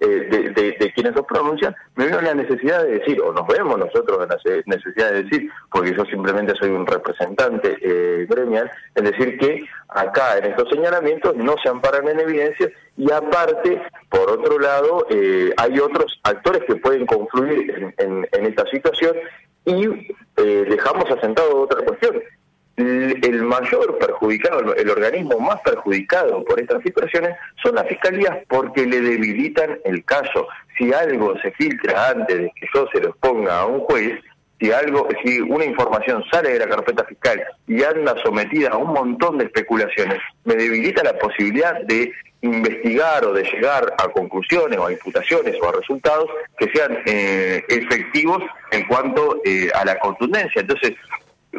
eh, 0.00 0.26
de, 0.28 0.92
quienes 0.92 1.14
los 1.14 1.24
pronuncian, 1.24 1.74
me 1.94 2.06
veo 2.06 2.20
la 2.20 2.34
necesidad 2.34 2.82
de 2.82 2.98
decir, 2.98 3.20
o 3.20 3.32
nos 3.32 3.46
vemos 3.46 3.78
nosotros 3.78 4.18
en 4.22 4.28
la 4.28 4.76
necesidad 4.76 5.12
de 5.12 5.22
decir, 5.22 5.50
porque 5.70 5.94
yo 5.96 6.04
simplemente 6.06 6.54
soy 6.56 6.70
un 6.70 6.84
representante 6.84 7.76
eh, 7.80 8.26
gremial, 8.28 8.70
es 8.94 9.02
decir, 9.04 9.38
que 9.38 9.64
acá 9.88 10.38
en 10.38 10.46
estos 10.46 10.68
señalamientos 10.70 11.36
no 11.36 11.54
se 11.62 11.68
amparan 11.68 12.08
en 12.08 12.20
evidencias 12.20 12.70
y 12.96 13.10
aparte, 13.12 13.80
por 14.08 14.30
otro 14.30 14.58
lado, 14.58 15.06
eh, 15.10 15.52
hay 15.56 15.78
otros 15.78 16.20
actores 16.24 16.64
que 16.64 16.76
pueden 16.76 17.06
confluir 17.06 17.94
en, 17.98 18.28
en 18.32 18.46
esta 18.46 18.64
situación 18.66 19.16
y 19.64 20.08
dejamos 20.36 21.10
asentado 21.10 21.62
otra 21.62 21.84
cuestión 21.84 22.22
el 22.76 23.42
mayor 23.42 23.98
perjudicado, 23.98 24.74
el 24.74 24.90
organismo 24.90 25.38
más 25.38 25.60
perjudicado 25.60 26.44
por 26.44 26.58
estas 26.60 26.82
situaciones 26.82 27.36
son 27.62 27.76
las 27.76 27.86
fiscalías 27.86 28.38
porque 28.48 28.84
le 28.86 29.00
debilitan 29.00 29.78
el 29.84 30.04
caso. 30.04 30.48
Si 30.76 30.92
algo 30.92 31.38
se 31.40 31.52
filtra 31.52 32.10
antes 32.10 32.36
de 32.36 32.52
que 32.56 32.66
yo 32.74 32.86
se 32.92 33.00
lo 33.00 33.14
ponga 33.16 33.60
a 33.60 33.66
un 33.66 33.80
juez, 33.80 34.20
si 34.64 34.72
algo, 34.72 35.06
si 35.22 35.40
una 35.40 35.66
información 35.66 36.24
sale 36.30 36.50
de 36.54 36.58
la 36.58 36.68
carpeta 36.68 37.04
fiscal 37.04 37.42
y 37.66 37.82
anda 37.82 38.14
sometida 38.24 38.70
a 38.70 38.78
un 38.78 38.94
montón 38.94 39.36
de 39.36 39.44
especulaciones, 39.44 40.18
me 40.44 40.54
debilita 40.54 41.02
la 41.02 41.18
posibilidad 41.18 41.82
de 41.82 42.10
investigar 42.40 43.26
o 43.26 43.34
de 43.34 43.42
llegar 43.42 43.94
a 43.98 44.08
conclusiones 44.08 44.78
o 44.78 44.86
a 44.86 44.92
imputaciones 44.92 45.56
o 45.60 45.68
a 45.68 45.72
resultados 45.72 46.30
que 46.56 46.70
sean 46.70 46.96
eh, 47.04 47.62
efectivos 47.68 48.42
en 48.70 48.86
cuanto 48.86 49.42
eh, 49.44 49.70
a 49.74 49.84
la 49.84 49.98
contundencia. 49.98 50.62
Entonces, 50.62 50.92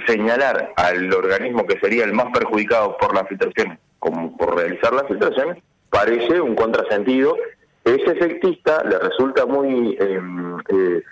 señalar 0.07 0.73
al 0.75 1.13
organismo 1.13 1.67
que 1.67 1.79
sería 1.79 2.05
el 2.05 2.13
más 2.13 2.31
perjudicado 2.33 2.97
por 2.97 3.13
las 3.13 3.27
filtraciones 3.27 3.77
como 3.99 4.35
por 4.35 4.55
realizar 4.55 4.93
las 4.93 5.07
filtraciones 5.07 5.57
parece 5.91 6.41
un 6.41 6.55
contrasentido 6.55 7.37
es 7.85 8.01
efectista 8.07 8.83
le 8.83 8.99
resulta 8.99 9.45
muy 9.45 9.97
em, 9.99 10.57
eh, 10.69 11.03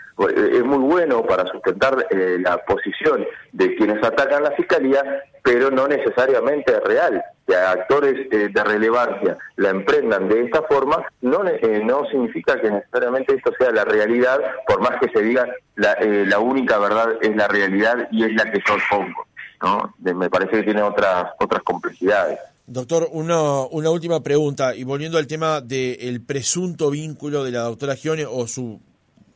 es 0.52 0.64
muy 0.64 0.80
bueno 0.80 1.24
para 1.24 1.46
sustentar 1.48 2.06
eh, 2.10 2.38
la 2.40 2.58
posición 2.66 3.26
de 3.52 3.76
quienes 3.76 4.04
atacan 4.04 4.44
la 4.44 4.52
fiscalía 4.52 5.24
pero 5.44 5.70
no 5.70 5.88
necesariamente 5.88 6.74
es 6.74 6.84
real 6.84 7.24
que 7.46 7.56
actores 7.56 8.16
eh, 8.32 8.50
de 8.52 8.64
relevancia 8.64 9.38
la 9.58 9.70
emprendan 9.70 10.30
de 10.30 10.44
esta 10.44 10.64
forma, 10.64 11.06
no, 11.22 11.46
eh, 11.46 11.82
no 11.84 12.06
significa 12.06 12.60
que 12.60 12.72
necesariamente 12.72 13.36
esto 13.36 13.52
sea 13.60 13.72
la 13.72 13.84
realidad, 13.84 14.40
por 14.66 14.80
más 14.80 15.00
que 15.02 15.10
se 15.10 15.22
diga 15.22 15.46
la, 15.76 15.94
eh, 15.94 16.26
la 16.26 16.40
única 16.40 16.80
verdad 16.80 17.18
es 17.22 17.36
la 17.36 17.48
realidad 17.50 18.08
y 18.12 18.24
es 18.24 18.34
la 18.34 18.50
que 18.50 18.60
yo 18.66 18.76
pongo. 18.90 19.28
¿no? 19.62 19.94
me 20.00 20.30
parece 20.30 20.58
que 20.58 20.64
tiene 20.64 20.82
otras, 20.82 21.26
otras 21.40 21.64
complejidades. 21.64 22.40
Doctor, 22.66 23.10
una, 23.12 23.62
una 23.64 23.90
última 23.90 24.24
pregunta, 24.24 24.74
y 24.74 24.84
volviendo 24.84 25.18
al 25.18 25.28
tema 25.28 25.60
del 25.60 26.22
presunto 26.22 26.90
vínculo 26.90 27.44
de 27.44 27.52
la 27.52 27.64
doctora 27.64 27.96
Gione 27.96 28.26
o 28.26 28.48
sus 28.48 28.78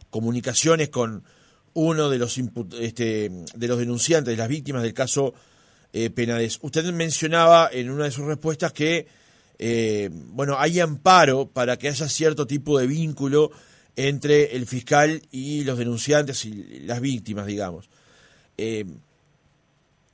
comunicaciones 0.09 0.87
con 0.87 1.23
uno 1.73 2.09
de 2.09 2.17
los, 2.17 2.39
este, 2.79 3.29
de 3.53 3.67
los 3.67 3.77
denunciantes, 3.77 4.31
de 4.31 4.37
las 4.37 4.47
víctimas 4.47 4.81
del 4.81 4.93
caso 4.93 5.33
eh, 5.91 6.09
Penades. 6.09 6.57
Usted 6.61 6.85
mencionaba 6.93 7.69
en 7.71 7.91
una 7.91 8.05
de 8.05 8.11
sus 8.11 8.25
respuestas 8.25 8.71
que, 8.71 9.07
eh, 9.59 10.09
bueno, 10.11 10.55
hay 10.57 10.79
amparo 10.79 11.49
para 11.49 11.77
que 11.77 11.89
haya 11.89 12.07
cierto 12.07 12.47
tipo 12.47 12.79
de 12.79 12.87
vínculo 12.87 13.51
entre 13.97 14.55
el 14.55 14.65
fiscal 14.67 15.21
y 15.31 15.65
los 15.65 15.77
denunciantes 15.77 16.45
y 16.45 16.79
las 16.85 17.01
víctimas, 17.01 17.45
digamos. 17.45 17.89
Eh, 18.57 18.85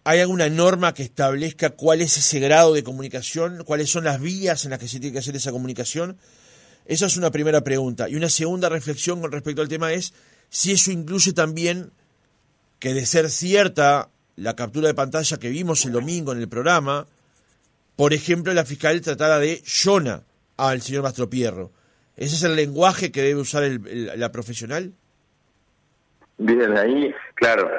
¿Hay 0.05 0.19
alguna 0.19 0.49
norma 0.49 0.93
que 0.93 1.03
establezca 1.03 1.69
cuál 1.71 2.01
es 2.01 2.17
ese 2.17 2.39
grado 2.39 2.73
de 2.73 2.83
comunicación? 2.83 3.63
¿Cuáles 3.63 3.89
son 3.89 4.03
las 4.03 4.19
vías 4.19 4.65
en 4.65 4.71
las 4.71 4.79
que 4.79 4.87
se 4.87 4.99
tiene 4.99 5.13
que 5.13 5.19
hacer 5.19 5.35
esa 5.35 5.51
comunicación? 5.51 6.17
Esa 6.85 7.05
es 7.05 7.15
una 7.15 7.31
primera 7.31 7.61
pregunta. 7.61 8.09
Y 8.09 8.15
una 8.15 8.29
segunda 8.29 8.67
reflexión 8.67 9.21
con 9.21 9.31
respecto 9.31 9.61
al 9.61 9.69
tema 9.69 9.93
es 9.93 10.13
si 10.49 10.73
eso 10.73 10.91
incluye 10.91 11.31
también 11.31 11.91
que 12.79 12.93
de 12.93 13.05
ser 13.05 13.29
cierta 13.29 14.09
la 14.35 14.55
captura 14.55 14.87
de 14.87 14.93
pantalla 14.93 15.37
que 15.37 15.49
vimos 15.49 15.85
el 15.85 15.93
domingo 15.93 16.33
en 16.33 16.39
el 16.39 16.49
programa, 16.49 17.07
por 17.95 18.13
ejemplo, 18.13 18.53
la 18.53 18.65
fiscal 18.65 18.99
tratara 18.99 19.39
de 19.39 19.63
Jonah 19.65 20.23
al 20.57 20.81
señor 20.81 21.03
Mastropierro. 21.03 21.71
¿Ese 22.17 22.35
es 22.35 22.43
el 22.43 22.55
lenguaje 22.55 23.11
que 23.11 23.21
debe 23.21 23.39
usar 23.39 23.63
la 23.63 24.31
profesional? 24.31 24.93
Bien, 26.37 26.75
ahí, 26.77 27.13
claro, 27.43 27.69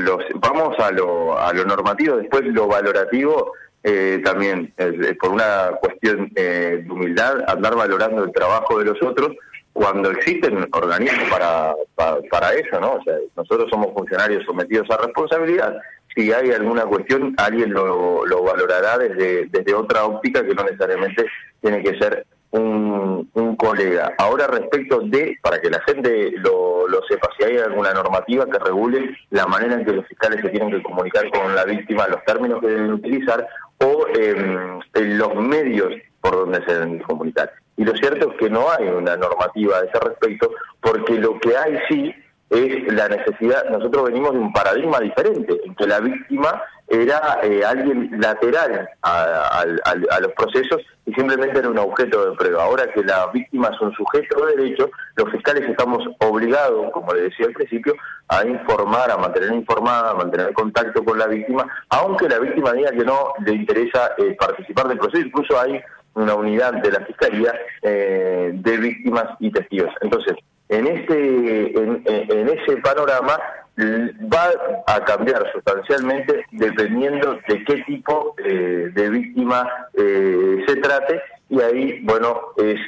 los, 0.00 0.24
vamos 0.36 0.78
a 0.78 0.90
lo, 0.90 1.38
a 1.38 1.52
lo 1.52 1.64
normativo, 1.66 2.16
después 2.16 2.42
lo 2.46 2.66
valorativo 2.66 3.52
eh, 3.82 4.22
también, 4.24 4.72
por 5.20 5.30
una 5.30 5.72
cuestión 5.78 6.32
eh, 6.34 6.82
de 6.82 6.90
humildad, 6.90 7.44
andar 7.48 7.76
valorando 7.76 8.24
el 8.24 8.32
trabajo 8.32 8.78
de 8.78 8.86
los 8.86 9.02
otros 9.02 9.32
cuando 9.74 10.10
existen 10.10 10.66
organismos 10.72 11.28
para, 11.28 11.74
para, 12.30 12.54
eso, 12.54 12.80
¿no? 12.80 12.94
O 12.94 13.02
sea, 13.02 13.14
nosotros 13.36 13.68
somos 13.68 13.92
funcionarios 13.92 14.42
sometidos 14.46 14.88
a 14.90 15.04
responsabilidad. 15.04 15.76
Si 16.14 16.32
hay 16.32 16.50
alguna 16.52 16.86
cuestión, 16.86 17.34
alguien 17.36 17.74
lo, 17.74 18.24
lo 18.24 18.42
valorará 18.42 18.96
desde, 18.96 19.48
desde 19.50 19.74
otra 19.74 20.06
óptica 20.06 20.42
que 20.42 20.54
no 20.54 20.64
necesariamente 20.64 21.26
tiene 21.60 21.82
que 21.82 21.98
ser 21.98 22.24
un, 22.56 23.30
un 23.34 23.56
colega. 23.56 24.12
Ahora, 24.18 24.46
respecto 24.46 25.00
de, 25.00 25.36
para 25.42 25.60
que 25.60 25.70
la 25.70 25.80
gente 25.82 26.32
lo, 26.38 26.88
lo 26.88 27.02
sepa, 27.08 27.28
si 27.38 27.44
hay 27.44 27.58
alguna 27.58 27.92
normativa 27.92 28.46
que 28.46 28.58
regule 28.58 29.16
la 29.30 29.46
manera 29.46 29.74
en 29.74 29.84
que 29.84 29.92
los 29.92 30.06
fiscales 30.06 30.40
se 30.40 30.48
tienen 30.48 30.70
que 30.70 30.82
comunicar 30.82 31.30
con 31.30 31.54
la 31.54 31.64
víctima, 31.64 32.08
los 32.08 32.24
términos 32.24 32.60
que 32.60 32.68
deben 32.68 32.92
utilizar 32.92 33.46
o 33.78 34.06
eh, 34.18 34.80
los 34.94 35.34
medios 35.34 35.92
por 36.20 36.36
donde 36.36 36.64
se 36.64 36.74
deben 36.74 36.98
comunicar. 37.00 37.52
Y 37.76 37.84
lo 37.84 37.94
cierto 37.96 38.30
es 38.30 38.38
que 38.38 38.50
no 38.50 38.66
hay 38.70 38.88
una 38.88 39.16
normativa 39.16 39.78
a 39.78 39.84
ese 39.84 39.98
respecto, 40.00 40.50
porque 40.80 41.14
lo 41.14 41.38
que 41.40 41.56
hay 41.56 41.78
sí 41.88 42.14
es 42.50 42.92
la 42.92 43.08
necesidad, 43.08 43.68
nosotros 43.70 44.04
venimos 44.04 44.32
de 44.32 44.38
un 44.38 44.52
paradigma 44.52 45.00
diferente, 45.00 45.60
en 45.64 45.74
que 45.74 45.86
la 45.86 46.00
víctima 46.00 46.62
era 46.88 47.40
eh, 47.42 47.64
alguien 47.64 48.10
lateral 48.20 48.88
a, 49.02 49.64
los 50.20 50.32
procesos 50.32 50.80
y 51.06 51.12
simplemente 51.14 51.58
era 51.58 51.70
un 51.70 51.78
objeto 51.78 52.30
de 52.30 52.36
prueba. 52.36 52.64
Ahora 52.64 52.92
que 52.92 53.02
la 53.02 53.28
víctima 53.28 53.70
es 53.72 53.80
un 53.80 53.92
sujeto 53.92 54.44
de 54.44 54.56
derecho, 54.56 54.90
los 55.14 55.30
fiscales 55.30 55.68
estamos 55.68 56.04
obligados, 56.18 56.90
como 56.92 57.14
le 57.14 57.22
decía 57.22 57.46
al 57.46 57.52
principio, 57.52 57.94
a 58.28 58.44
informar, 58.44 59.10
a 59.10 59.16
mantener 59.16 59.52
informada, 59.52 60.10
a 60.10 60.14
mantener 60.14 60.52
contacto 60.52 61.04
con 61.04 61.18
la 61.18 61.28
víctima, 61.28 61.64
aunque 61.90 62.28
la 62.28 62.40
víctima 62.40 62.72
diga 62.72 62.90
que 62.90 63.04
no 63.04 63.32
le 63.44 63.52
interesa 63.52 64.10
eh, 64.18 64.36
participar 64.38 64.88
del 64.88 64.98
proceso, 64.98 65.24
incluso 65.24 65.58
hay 65.58 65.80
una 66.14 66.34
unidad 66.34 66.72
de 66.74 66.90
la 66.90 67.00
Fiscalía 67.00 67.54
eh, 67.82 68.50
de 68.54 68.76
víctimas 68.78 69.26
y 69.38 69.50
testigos. 69.50 69.92
Entonces, 70.00 70.34
en 70.68 70.86
ese, 70.86 71.66
en, 71.76 72.48
ese 72.48 72.76
panorama 72.78 73.38
va 73.78 74.50
a 74.86 75.04
cambiar 75.04 75.50
sustancialmente 75.52 76.44
dependiendo 76.52 77.38
de 77.46 77.64
qué 77.64 77.82
tipo 77.82 78.34
eh, 78.38 78.90
de 78.92 79.10
víctima 79.10 79.88
eh, 79.94 80.64
se 80.66 80.76
trate. 80.76 81.20
Y 81.48 81.60
ahí, 81.60 82.00
bueno, 82.02 82.40
es 82.56 82.80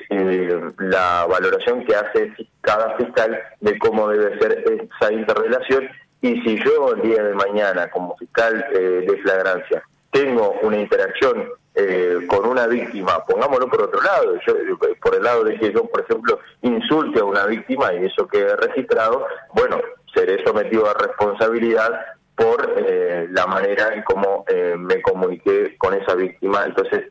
la 0.78 1.26
valoración 1.26 1.84
que 1.84 1.94
hace 1.94 2.32
cada 2.60 2.96
fiscal 2.96 3.38
de 3.60 3.78
cómo 3.78 4.08
debe 4.08 4.36
ser 4.40 4.64
esa 4.66 5.12
interrelación. 5.12 5.88
Y 6.22 6.40
si 6.42 6.58
yo 6.64 6.94
el 6.94 7.02
día 7.02 7.22
de 7.22 7.34
mañana 7.34 7.88
como 7.90 8.16
fiscal 8.16 8.66
de 8.72 9.20
flagrancia 9.22 9.84
tengo 10.10 10.54
una 10.62 10.78
interacción 10.78 11.48
eh, 11.80 12.26
con 12.28 12.44
una 12.44 12.66
víctima, 12.66 13.24
pongámoslo 13.24 13.68
por 13.68 13.82
otro 13.82 14.02
lado, 14.02 14.34
yo, 14.44 14.54
por 15.00 15.14
el 15.14 15.22
lado 15.22 15.44
de 15.44 15.56
que 15.58 15.72
yo, 15.72 15.84
por 15.84 16.00
ejemplo, 16.00 16.40
insulte 16.62 17.20
a 17.20 17.24
una 17.24 17.46
víctima 17.46 17.94
y 17.94 18.06
eso 18.06 18.26
quede 18.26 18.56
registrado, 18.56 19.24
bueno, 19.54 19.80
seré 20.18 20.42
sometido 20.44 20.88
a 20.88 20.94
responsabilidad 20.94 21.90
por 22.34 22.74
eh, 22.76 23.26
la 23.30 23.46
manera 23.46 23.94
en 23.94 24.02
cómo 24.02 24.44
eh, 24.48 24.74
me 24.76 25.00
comuniqué 25.02 25.76
con 25.78 25.94
esa 25.94 26.14
víctima. 26.14 26.64
Entonces, 26.64 27.04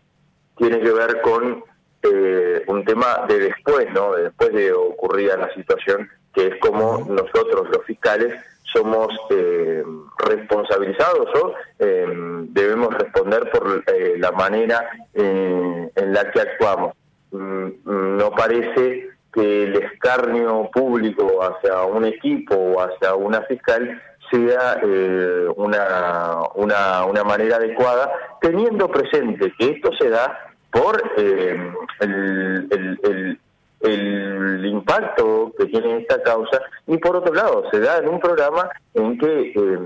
tiene 0.57 0.79
que 0.79 0.91
ver 0.91 1.21
con 1.21 1.63
un 2.67 2.85
tema 2.85 3.25
de 3.27 3.37
después, 3.39 3.91
¿no? 3.93 4.13
De 4.13 4.23
después 4.23 4.53
de 4.53 4.71
ocurrida 4.71 5.35
la 5.35 5.53
situación, 5.53 6.09
que 6.33 6.47
es 6.47 6.59
como 6.61 7.05
nosotros, 7.09 7.67
los 7.69 7.83
fiscales, 7.85 8.33
somos 8.73 9.07
eh, 9.29 9.83
responsabilizados 10.19 11.27
o 11.41 11.53
eh, 11.79 12.05
debemos 12.49 12.93
responder 12.93 13.49
por 13.51 13.83
eh, 13.87 14.15
la 14.17 14.31
manera 14.31 14.89
en 15.13 16.13
la 16.13 16.31
que 16.31 16.41
actuamos. 16.41 16.93
Mm, 17.31 18.17
no 18.17 18.31
parece 18.31 19.09
que 19.33 19.63
el 19.63 19.83
escarnio 19.83 20.69
público 20.71 21.41
hacia 21.43 21.83
un 21.83 22.05
equipo 22.05 22.55
o 22.55 22.81
hacia 22.81 23.15
una 23.15 23.41
fiscal 23.43 24.01
sea 24.31 24.81
una, 25.55 26.39
una, 26.55 27.05
una 27.05 27.23
manera 27.23 27.55
adecuada, 27.55 28.11
teniendo 28.41 28.89
presente 28.89 29.53
que 29.57 29.71
esto 29.71 29.91
se 29.97 30.09
da 30.09 30.53
por 30.71 31.01
el, 31.17 31.71
el, 32.01 32.99
el 33.03 33.39
impacto 33.83 35.53
que 35.57 35.65
tiene 35.65 35.99
esta 35.99 36.21
causa, 36.23 36.61
y 36.87 36.97
por 36.97 37.15
otro 37.15 37.33
lado, 37.33 37.63
se 37.71 37.79
da 37.79 37.97
en 37.97 38.09
un 38.09 38.19
programa 38.19 38.69
en 38.93 39.17
que 39.17 39.53
eh, 39.55 39.79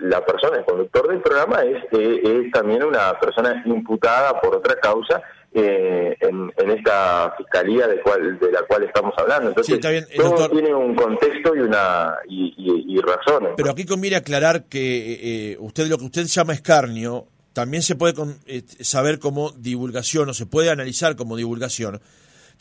la 0.00 0.24
persona, 0.24 0.58
el 0.58 0.64
conductor 0.64 1.08
del 1.08 1.20
programa, 1.20 1.62
es, 1.62 1.82
eh, 1.92 2.20
es 2.22 2.52
también 2.52 2.84
una 2.84 3.18
persona 3.18 3.62
imputada 3.66 4.40
por 4.40 4.56
otra 4.56 4.76
causa 4.76 5.22
eh, 5.56 6.16
en, 6.20 6.50
esta 6.68 7.32
fiscalía 7.38 7.86
de, 7.86 8.00
cual, 8.00 8.40
de 8.40 8.50
la 8.50 8.62
cual 8.62 8.82
estamos 8.82 9.14
hablando. 9.16 9.50
Entonces, 9.50 9.78
todo 10.16 10.50
tiene 10.50 10.74
un 10.74 10.96
contexto 10.96 11.54
y 11.54 11.60
una 11.60 12.16
y, 12.28 13.00
razones. 13.00 13.52
Pero 13.56 13.70
aquí 13.70 13.84
conviene 13.84 14.16
aclarar 14.16 14.64
que 14.64 15.52
eh, 15.52 15.56
usted 15.60 15.86
lo 15.86 15.98
que 15.98 16.06
usted 16.06 16.24
llama 16.24 16.54
escarnio 16.54 17.26
también 17.52 17.84
se 17.84 17.94
puede 17.94 18.14
eh, 18.46 18.62
saber 18.80 19.20
como 19.20 19.52
divulgación 19.52 20.28
o 20.28 20.34
se 20.34 20.46
puede 20.46 20.70
analizar 20.70 21.14
como 21.14 21.36
divulgación, 21.36 22.00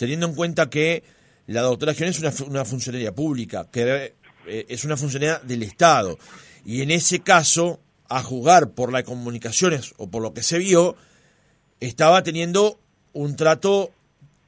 teniendo 0.04 0.28
en 0.28 0.36
cuenta 0.36 0.70
que 0.70 1.04
la 1.48 1.62
doctora 1.62 1.94
Gion 1.94 2.10
es 2.10 2.20
una, 2.20 2.34
una 2.48 2.66
funcionaria 2.66 3.14
pública, 3.14 3.70
que 3.72 4.14
es 4.46 4.84
una 4.84 4.98
funcionaria 4.98 5.40
del 5.40 5.64
Estado. 5.64 6.18
Y 6.66 6.82
en 6.82 6.92
ese 6.92 7.22
caso, 7.22 7.80
a 8.10 8.22
jugar 8.22 8.72
por 8.72 8.92
las 8.92 9.04
comunicaciones 9.04 9.94
o 9.98 10.10
por 10.10 10.22
lo 10.22 10.34
que 10.34 10.44
se 10.44 10.58
vio, 10.58 10.96
estaba 11.80 12.24
teniendo 12.24 12.80
un 13.14 13.36
trato, 13.36 13.92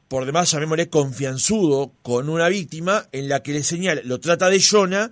por 0.07 0.25
demás 0.25 0.51
llamémosle 0.51 0.89
confianzudo, 0.89 1.93
con 2.01 2.29
una 2.29 2.49
víctima 2.49 3.07
en 3.11 3.29
la 3.29 3.41
que 3.41 3.53
le 3.53 3.63
señala, 3.63 4.01
lo 4.03 4.19
trata 4.19 4.49
de 4.49 4.61
Jonah, 4.61 5.11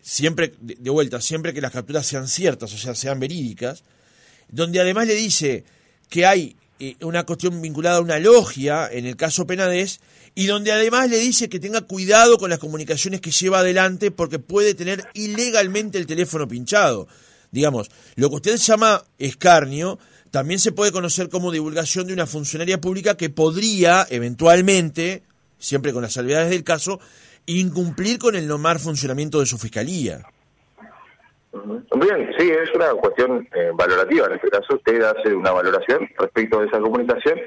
siempre, 0.00 0.54
de 0.60 0.90
vuelta, 0.90 1.20
siempre 1.20 1.52
que 1.52 1.60
las 1.60 1.72
capturas 1.72 2.06
sean 2.06 2.28
ciertas, 2.28 2.72
o 2.72 2.78
sea, 2.78 2.94
sean 2.94 3.20
verídicas, 3.20 3.84
donde 4.48 4.80
además 4.80 5.06
le 5.06 5.14
dice 5.14 5.64
que 6.08 6.26
hay 6.26 6.56
eh, 6.78 6.96
una 7.00 7.24
cuestión 7.24 7.60
vinculada 7.62 7.98
a 7.98 8.02
una 8.02 8.18
logia, 8.18 8.88
en 8.90 9.06
el 9.06 9.16
caso 9.16 9.46
Penades, 9.46 10.00
y 10.34 10.46
donde 10.46 10.72
además 10.72 11.08
le 11.08 11.18
dice 11.18 11.48
que 11.48 11.58
tenga 11.58 11.80
cuidado 11.80 12.36
con 12.36 12.50
las 12.50 12.58
comunicaciones 12.58 13.20
que 13.20 13.30
lleva 13.30 13.60
adelante 13.60 14.10
porque 14.10 14.38
puede 14.38 14.74
tener 14.74 15.04
ilegalmente 15.14 15.96
el 15.96 16.06
teléfono 16.06 16.46
pinchado. 16.46 17.08
Digamos, 17.50 17.90
lo 18.16 18.28
que 18.28 18.36
usted 18.36 18.56
llama 18.58 19.04
escarnio 19.18 19.98
también 20.30 20.60
se 20.60 20.72
puede 20.72 20.92
conocer 20.92 21.30
como 21.30 21.50
divulgación 21.50 22.06
de 22.06 22.12
una 22.12 22.26
funcionaria 22.26 22.80
pública 22.80 23.16
que 23.16 23.30
podría, 23.30 24.06
eventualmente, 24.10 25.22
siempre 25.58 25.94
con 25.94 26.02
las 26.02 26.12
salvedades 26.12 26.50
del 26.50 26.64
caso, 26.64 27.00
incumplir 27.46 28.18
con 28.18 28.36
el 28.36 28.46
normal 28.46 28.78
funcionamiento 28.78 29.40
de 29.40 29.46
su 29.46 29.56
fiscalía. 29.56 30.26
Bien, 31.52 32.30
sí, 32.38 32.50
es 32.50 32.72
una 32.74 32.90
cuestión 32.94 33.48
eh, 33.54 33.70
valorativa. 33.74 34.26
En 34.26 34.34
este 34.34 34.48
caso, 34.48 34.74
usted 34.74 35.02
hace 35.02 35.34
una 35.34 35.52
valoración 35.52 36.08
respecto 36.18 36.60
de 36.60 36.66
esa 36.66 36.80
comunicación. 36.80 37.40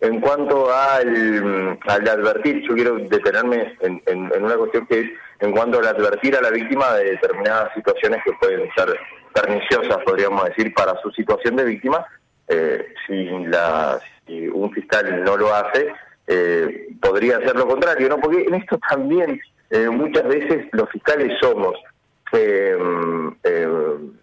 En 0.00 0.20
cuanto 0.20 0.70
al, 0.70 1.78
al 1.86 2.08
advertir, 2.08 2.62
yo 2.68 2.74
quiero 2.74 2.98
detenerme 2.98 3.74
en, 3.80 4.42
una 4.42 4.56
cuestión 4.56 4.86
que 4.86 5.00
es 5.00 5.10
en 5.40 5.52
cuanto 5.52 5.78
al 5.78 5.86
advertir 5.86 6.36
a 6.36 6.42
la 6.42 6.50
víctima 6.50 6.92
de 6.94 7.12
determinadas 7.12 7.72
situaciones 7.74 8.20
que 8.24 8.32
pueden 8.34 8.68
ser 8.76 8.98
perniciosas, 9.32 9.98
podríamos 10.04 10.44
decir, 10.44 10.74
para 10.74 11.00
su 11.00 11.10
situación 11.12 11.56
de 11.56 11.64
víctima, 11.64 12.04
eh, 12.48 12.86
si, 13.06 13.28
la, 13.46 13.98
un 14.52 14.70
fiscal 14.72 15.24
no 15.24 15.36
lo 15.36 15.54
hace, 15.54 15.88
eh, 16.26 16.88
podría 17.00 17.38
ser 17.40 17.56
lo 17.56 17.66
contrario, 17.66 18.08
¿no? 18.08 18.18
Porque 18.18 18.44
en 18.44 18.54
esto 18.54 18.78
también 18.88 19.40
eh, 19.70 19.88
muchas 19.88 20.24
veces 20.24 20.66
los 20.72 20.88
fiscales 20.90 21.32
somos 21.40 21.74
eh, 22.34 22.76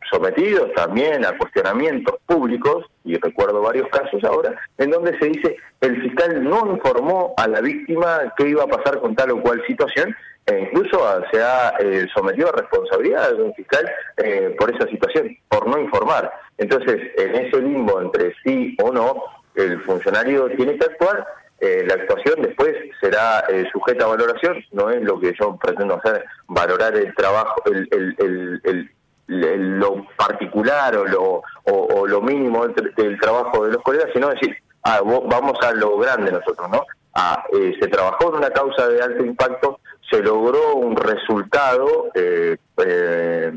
sometidos 0.10 0.74
también 0.74 1.26
a 1.26 1.38
cuestionamientos 1.38 2.16
públicos, 2.26 2.86
y 3.04 3.18
recuerdo 3.18 3.62
varios 3.62 3.88
casos 3.90 4.24
ahora, 4.24 4.60
en 4.78 4.92
donde 4.92 5.18
se 5.18 5.26
dice 5.26 5.58
el 5.80 6.02
fiscal 6.02 6.44
no 6.44 6.74
informó 6.74 7.34
a 7.38 7.48
la 7.48 7.62
víctima 7.62 8.34
qué 8.38 8.50
iba 8.50 8.64
a 8.64 8.68
pasar 8.68 9.00
con 9.00 9.16
tal 9.16 9.32
o 9.32 9.42
cual 9.42 9.64
situación, 9.66 10.16
e 10.46 10.60
incluso 10.60 11.00
se 11.32 11.42
ha 11.42 11.74
eh, 11.80 12.08
sometido 12.14 12.50
a 12.50 12.62
responsabilidad 12.62 13.32
de 13.36 13.44
un 13.44 13.54
fiscal 13.54 13.90
eh, 14.18 14.56
por 14.58 14.74
esa 14.74 14.88
situación, 14.88 15.38
por 15.48 15.68
no 15.68 15.80
informar. 15.80 16.32
Entonces, 16.58 17.00
en 17.18 17.36
ese 17.36 17.62
limbo 17.62 18.02
entre 18.02 18.34
sí 18.44 18.76
o 18.82 18.92
no, 18.92 19.24
el 19.56 19.82
funcionario 19.82 20.50
tiene 20.50 20.78
que 20.78 20.86
actuar, 20.86 21.26
eh, 21.60 21.84
la 21.88 21.94
actuación 21.94 22.42
después 22.42 22.76
será 23.02 23.44
sujeta 23.72 24.06
a 24.06 24.10
valoración, 24.10 24.64
no 24.72 24.90
es 24.90 25.02
lo 25.02 25.20
que 25.20 25.34
yo 25.40 25.58
pretendo 25.58 25.96
hacer, 25.96 26.24
valorar 26.48 26.96
el 26.96 27.14
trabajo, 27.16 27.56
el, 27.66 28.90
lo 29.28 30.06
particular 30.18 30.96
o 30.96 31.06
lo, 31.06 31.42
o, 31.64 32.08
lo 32.08 32.22
mínimo 32.22 32.68
del, 32.68 33.20
trabajo 33.20 33.66
de 33.66 33.74
los 33.74 33.84
colegas, 33.84 34.10
sino 34.14 34.30
decir, 34.30 34.56
ah, 34.84 35.02
vamos 35.04 35.58
a 35.62 35.72
lo 35.72 35.98
grande 35.98 36.32
nosotros, 36.32 36.70
¿no? 36.70 36.86
Ah, 37.14 37.44
se 37.52 37.88
trabajó 37.88 38.30
en 38.30 38.36
una 38.36 38.50
causa 38.52 38.88
de 38.88 39.02
alto 39.02 39.26
impacto, 39.26 39.80
se 40.12 40.22
logró 40.22 40.76
un 40.76 40.96
resultado, 40.96 42.10
eh, 42.14 42.58
eh, 42.86 43.52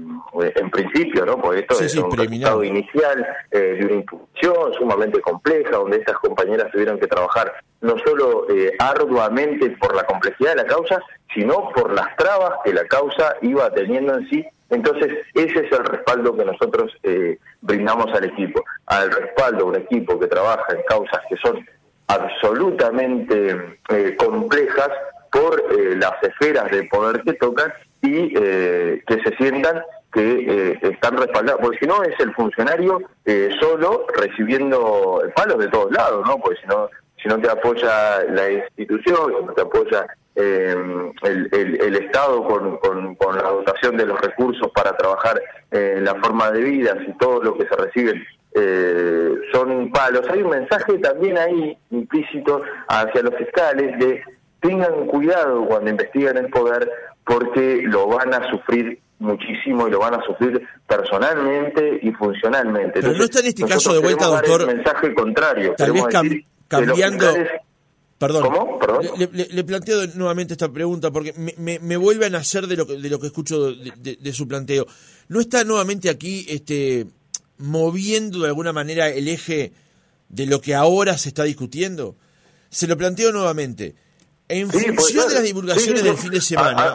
en 0.54 0.70
principio, 0.70 1.26
¿no? 1.26 1.40
Porque 1.40 1.60
esto 1.60 1.80
es 1.80 1.96
un 1.96 2.10
resultado 2.16 2.62
inicial 2.62 3.26
eh, 3.50 3.58
de 3.58 3.86
una 3.86 3.94
instrucción 3.96 4.72
sumamente 4.78 5.20
compleja, 5.20 5.72
donde 5.72 5.98
esas 5.98 6.16
compañeras 6.18 6.70
tuvieron 6.70 6.98
que 6.98 7.08
trabajar 7.08 7.52
no 7.80 7.96
solo 8.06 8.46
arduamente 8.78 9.70
por 9.72 9.94
la 9.94 10.04
complejidad 10.04 10.50
de 10.50 10.62
la 10.62 10.66
causa, 10.66 11.02
sino 11.34 11.70
por 11.74 11.92
las 11.92 12.16
trabas 12.16 12.52
que 12.64 12.72
la 12.72 12.84
causa 12.86 13.36
iba 13.42 13.68
teniendo 13.70 14.14
en 14.14 14.28
sí. 14.30 14.44
Entonces, 14.70 15.26
ese 15.34 15.66
es 15.66 15.72
el 15.72 15.84
respaldo 15.84 16.34
que 16.34 16.46
nosotros 16.46 16.92
brindamos 17.60 18.06
al 18.14 18.24
equipo, 18.24 18.64
al 18.86 19.10
respaldo 19.10 19.58
de 19.58 19.64
un 19.64 19.76
equipo 19.76 20.18
que 20.18 20.28
trabaja 20.28 20.64
en 20.70 20.82
causas 20.88 21.20
que 21.28 21.36
son 21.36 21.66
absolutamente 22.06 23.78
complejas, 24.16 24.90
por 25.34 25.60
eh, 25.60 25.96
las 25.96 26.22
esferas 26.22 26.70
de 26.70 26.84
poder 26.84 27.20
que 27.22 27.32
tocan 27.34 27.72
y 28.02 28.32
eh, 28.36 29.02
que 29.04 29.14
se 29.24 29.36
sientan 29.36 29.82
que 30.12 30.22
eh, 30.22 30.78
están 30.80 31.16
respaldados, 31.16 31.60
porque 31.60 31.78
si 31.80 31.86
no 31.86 32.00
es 32.04 32.14
el 32.20 32.32
funcionario 32.34 33.02
solo 33.60 34.06
recibiendo 34.16 35.20
palos 35.34 35.58
de 35.58 35.66
todos 35.68 35.90
lados, 35.90 36.24
¿no? 36.24 36.38
Porque 36.38 36.60
si 36.60 36.68
no, 36.68 36.88
si 37.20 37.28
no 37.28 37.40
te 37.40 37.50
apoya 37.50 38.22
la 38.30 38.48
institución, 38.48 39.32
si 39.40 39.44
no 39.44 39.52
te 39.54 39.62
apoya 39.62 40.06
el, 40.36 41.48
el, 41.50 41.96
Estado 41.96 42.44
con, 42.44 42.76
con, 42.76 43.36
la 43.36 43.42
dotación 43.42 43.96
de 43.96 44.06
los 44.06 44.20
recursos 44.20 44.70
para 44.72 44.96
trabajar 44.96 45.40
en 45.72 46.04
la 46.04 46.14
forma 46.16 46.52
de 46.52 46.60
vida, 46.60 46.96
si 47.04 47.12
todo 47.18 47.42
lo 47.42 47.58
que 47.58 47.66
se 47.66 47.74
recibe 47.74 48.24
son 49.52 49.90
palos. 49.90 50.22
Hay 50.30 50.42
un 50.42 50.50
mensaje 50.50 50.96
también 50.98 51.38
ahí 51.38 51.76
implícito 51.90 52.62
hacia 52.88 53.22
los 53.22 53.34
fiscales 53.34 53.98
de 53.98 54.22
tengan 54.64 55.06
cuidado 55.06 55.66
cuando 55.66 55.90
investiguen 55.90 56.38
el 56.38 56.48
poder 56.48 56.90
porque 57.24 57.82
lo 57.84 58.08
van 58.08 58.32
a 58.32 58.50
sufrir 58.50 58.98
muchísimo 59.18 59.86
y 59.86 59.90
lo 59.90 60.00
van 60.00 60.14
a 60.14 60.24
sufrir 60.24 60.66
personalmente 60.86 62.00
y 62.02 62.10
funcionalmente. 62.12 63.00
Pero 63.00 63.12
no 63.12 63.24
está 63.24 63.40
en 63.40 63.46
este 63.46 63.64
caso 63.64 63.92
de 63.92 64.00
vuelta, 64.00 64.26
doctor. 64.26 64.62
El 64.62 64.76
mensaje 64.76 65.14
contrario. 65.14 65.74
Tal 65.76 65.92
vez 65.92 66.04
cambiando. 66.68 67.26
Perdón, 68.16 68.42
¿Cómo? 68.44 68.78
¿Perdón? 68.78 69.02
Le, 69.32 69.64
planteo 69.64 70.06
nuevamente 70.14 70.54
esta 70.54 70.72
pregunta 70.72 71.10
porque 71.10 71.34
me, 71.36 71.78
me, 71.80 71.96
vuelve 71.96 72.26
a 72.26 72.30
nacer 72.30 72.66
de 72.66 72.76
lo 72.76 72.86
que, 72.86 72.96
de 72.96 73.10
lo 73.10 73.18
que 73.18 73.26
escucho 73.26 73.72
de, 73.74 74.16
de, 74.18 74.32
su 74.32 74.48
planteo. 74.48 74.86
¿No 75.28 75.40
está 75.40 75.64
nuevamente 75.64 76.08
aquí 76.08 76.46
este, 76.48 77.06
moviendo 77.58 78.38
de 78.38 78.46
alguna 78.46 78.72
manera 78.72 79.08
el 79.08 79.28
eje 79.28 79.72
de 80.28 80.46
lo 80.46 80.60
que 80.60 80.74
ahora 80.74 81.18
se 81.18 81.28
está 81.28 81.42
discutiendo? 81.42 82.16
Se 82.70 82.86
lo 82.86 82.96
planteo 82.96 83.32
nuevamente. 83.32 83.96
En 84.48 84.70
función 84.70 85.28
de 85.28 85.34
las 85.34 85.42
divulgaciones 85.42 86.04
del 86.04 86.16
fin 86.16 86.30
de 86.30 86.40
semana. 86.40 86.94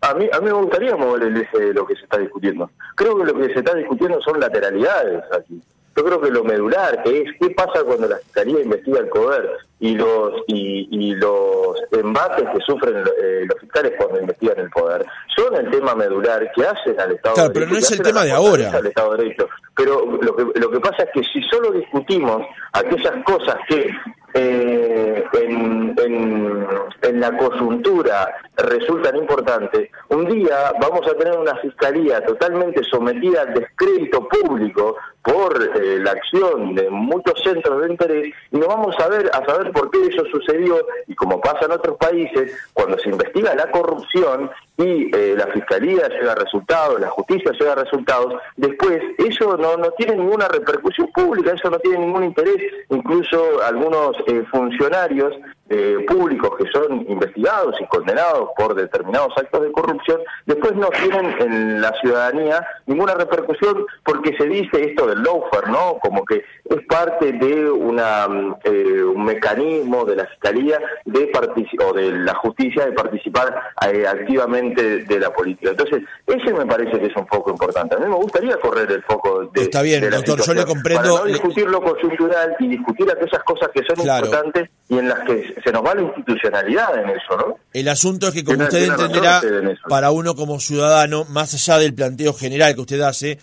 A, 0.00 0.14
mí, 0.14 0.28
a 0.32 0.40
mí 0.40 0.46
me 0.46 0.52
gustaría 0.52 0.96
mover 0.96 1.22
el 1.22 1.36
eje 1.38 1.58
de 1.58 1.74
lo 1.74 1.86
que 1.86 1.94
se 1.96 2.02
está 2.02 2.18
discutiendo. 2.18 2.70
Creo 2.94 3.16
que 3.16 3.24
lo 3.24 3.34
que 3.34 3.52
se 3.52 3.60
está 3.60 3.74
discutiendo 3.74 4.20
son 4.20 4.38
lateralidades 4.38 5.22
aquí. 5.32 5.60
Yo 5.96 6.04
creo 6.04 6.20
que 6.20 6.30
lo 6.30 6.42
medular, 6.42 7.02
que 7.04 7.22
es 7.22 7.30
qué 7.40 7.50
pasa 7.50 7.84
cuando 7.84 8.08
la 8.08 8.16
Fiscalía 8.18 8.60
investiga 8.60 8.98
el 8.98 9.08
poder 9.08 9.48
y 9.78 9.94
los 9.94 10.42
y, 10.48 11.14
los 11.14 11.76
embates 11.92 12.44
que 12.52 12.60
sufren 12.66 12.96
eh, 12.96 13.46
los 13.48 13.60
fiscales 13.60 13.92
cuando 13.96 14.20
investigan 14.20 14.58
el 14.58 14.70
poder, 14.70 15.06
son 15.36 15.54
el 15.54 15.70
tema 15.70 15.94
medular 15.94 16.50
que 16.52 16.66
hacen 16.66 16.98
al 16.98 17.12
Estado 17.12 17.34
claro, 17.34 17.52
pero 17.52 17.66
no 17.66 17.76
es 17.76 17.90
el 17.92 18.02
tema 18.02 18.24
de 18.24 18.32
ahora. 18.32 18.78
Estado 18.78 19.12
de 19.12 19.24
Derecho. 19.24 19.48
Pero 19.76 20.18
lo 20.20 20.34
que, 20.34 20.58
lo 20.58 20.70
que 20.70 20.80
pasa 20.80 21.04
es 21.04 21.10
que 21.14 21.22
si 21.32 21.42
solo 21.48 21.70
discutimos 21.70 22.42
aquellas 22.72 23.24
cosas 23.24 23.56
que 23.68 23.88
eh, 24.34 25.24
en, 25.32 25.94
en, 27.02 27.20
la 27.20 27.36
coyuntura 27.36 28.34
resultan 28.56 29.16
importantes, 29.16 29.88
un 30.08 30.26
día 30.26 30.72
vamos 30.80 31.06
a 31.08 31.16
tener 31.16 31.38
una 31.38 31.54
fiscalía 31.56 32.20
totalmente 32.24 32.82
sometida 32.84 33.42
al 33.42 33.54
descrédito 33.54 34.28
público 34.28 34.96
por 35.24 35.58
eh, 35.74 35.98
la 36.00 36.12
acción 36.12 36.74
de 36.74 36.90
muchos 36.90 37.42
centros 37.42 37.80
de 37.82 37.90
interés 37.90 38.34
y 38.52 38.58
no 38.58 38.66
vamos 38.66 38.94
a 39.00 39.08
ver 39.08 39.30
a 39.32 39.44
saber 39.46 39.72
por 39.72 39.90
qué 39.90 40.06
eso 40.06 40.22
sucedió 40.30 40.86
y 41.06 41.14
como 41.14 41.40
pasa 41.40 41.64
en 41.64 41.72
otros 41.72 41.96
países, 41.96 42.52
cuando 42.74 42.98
se 42.98 43.08
investiga 43.08 43.54
la 43.54 43.70
corrupción 43.70 44.50
y 44.76 45.14
eh, 45.16 45.34
la 45.36 45.46
fiscalía 45.46 46.08
llega 46.08 46.32
a 46.32 46.34
resultados, 46.34 47.00
la 47.00 47.08
justicia 47.08 47.52
llega 47.52 47.72
a 47.72 47.76
resultados, 47.76 48.34
después 48.56 49.00
eso 49.18 49.56
no, 49.56 49.78
no 49.78 49.90
tiene 49.92 50.16
ninguna 50.16 50.46
repercusión 50.48 51.10
pública, 51.12 51.52
eso 51.52 51.70
no 51.70 51.78
tiene 51.78 51.98
ningún 51.98 52.24
interés, 52.24 52.58
incluso 52.90 53.62
algunos 53.62 54.16
eh, 54.26 54.44
funcionarios 54.50 55.34
eh, 55.68 56.04
públicos 56.06 56.50
que 56.58 56.70
son 56.70 57.06
investigados 57.08 57.74
y 57.80 57.86
condenados 57.86 58.50
por 58.56 58.74
determinados 58.74 59.32
actos 59.36 59.62
de 59.62 59.72
corrupción, 59.72 60.20
después 60.46 60.74
no 60.74 60.88
tienen 60.88 61.34
en 61.40 61.80
la 61.80 61.92
ciudadanía 62.00 62.66
ninguna 62.86 63.14
repercusión 63.14 63.86
porque 64.04 64.36
se 64.36 64.46
dice 64.46 64.82
esto 64.82 65.06
del 65.06 65.22
lawfare, 65.22 65.70
¿no? 65.70 65.98
Como 66.00 66.24
que 66.24 66.44
es 66.64 66.86
parte 66.86 67.32
de 67.32 67.70
una 67.70 68.26
eh, 68.64 69.02
un 69.02 69.24
mecanismo 69.24 70.04
de 70.04 70.16
la 70.16 70.26
fiscalía 70.26 70.78
de 71.04 71.30
o 71.80 71.92
de 71.92 72.12
la 72.12 72.34
justicia 72.36 72.86
de 72.86 72.92
participar 72.92 73.54
eh, 73.86 74.06
activamente 74.06 75.04
de 75.04 75.20
la 75.20 75.30
política. 75.32 75.70
Entonces, 75.70 76.02
ese 76.26 76.52
me 76.52 76.66
parece 76.66 76.98
que 76.98 77.06
es 77.06 77.16
un 77.16 77.26
foco 77.26 77.50
importante. 77.50 77.94
A 77.96 77.98
mí 77.98 78.06
me 78.06 78.16
gustaría 78.16 78.56
correr 78.58 78.90
el 78.90 79.02
foco 79.02 79.50
de 79.52 79.62
Está 79.62 79.82
bien, 79.82 80.08
doctor, 80.10 80.40
yo 80.40 80.54
le 80.54 80.64
comprendo. 80.64 81.02
Para 81.02 81.24
no 81.24 81.24
discutir 81.24 81.68
lo 81.68 81.82
coyuntural 81.82 82.56
y 82.58 82.68
discutir 82.68 83.10
aquellas 83.10 83.42
cosas 83.44 83.70
que 83.74 83.82
son 83.84 84.00
importantes 84.00 84.70
y 84.88 84.98
en 84.98 85.08
las 85.08 85.20
que 85.20 85.54
se 85.64 85.72
nos 85.72 85.84
va 85.84 85.94
la 85.94 86.02
institucionalidad 86.02 86.98
en 87.02 87.10
eso, 87.10 87.36
¿no? 87.36 87.56
El 87.72 87.88
asunto 87.88 88.28
es 88.28 88.34
que, 88.34 88.44
como 88.44 88.62
usted 88.62 88.90
entenderá, 88.90 89.40
para 89.88 90.10
uno 90.10 90.34
como 90.34 90.60
ciudadano, 90.60 91.24
más 91.24 91.54
allá 91.54 91.78
del 91.78 91.94
planteo 91.94 92.34
general 92.34 92.74
que 92.74 92.82
usted 92.82 93.00
hace, 93.00 93.38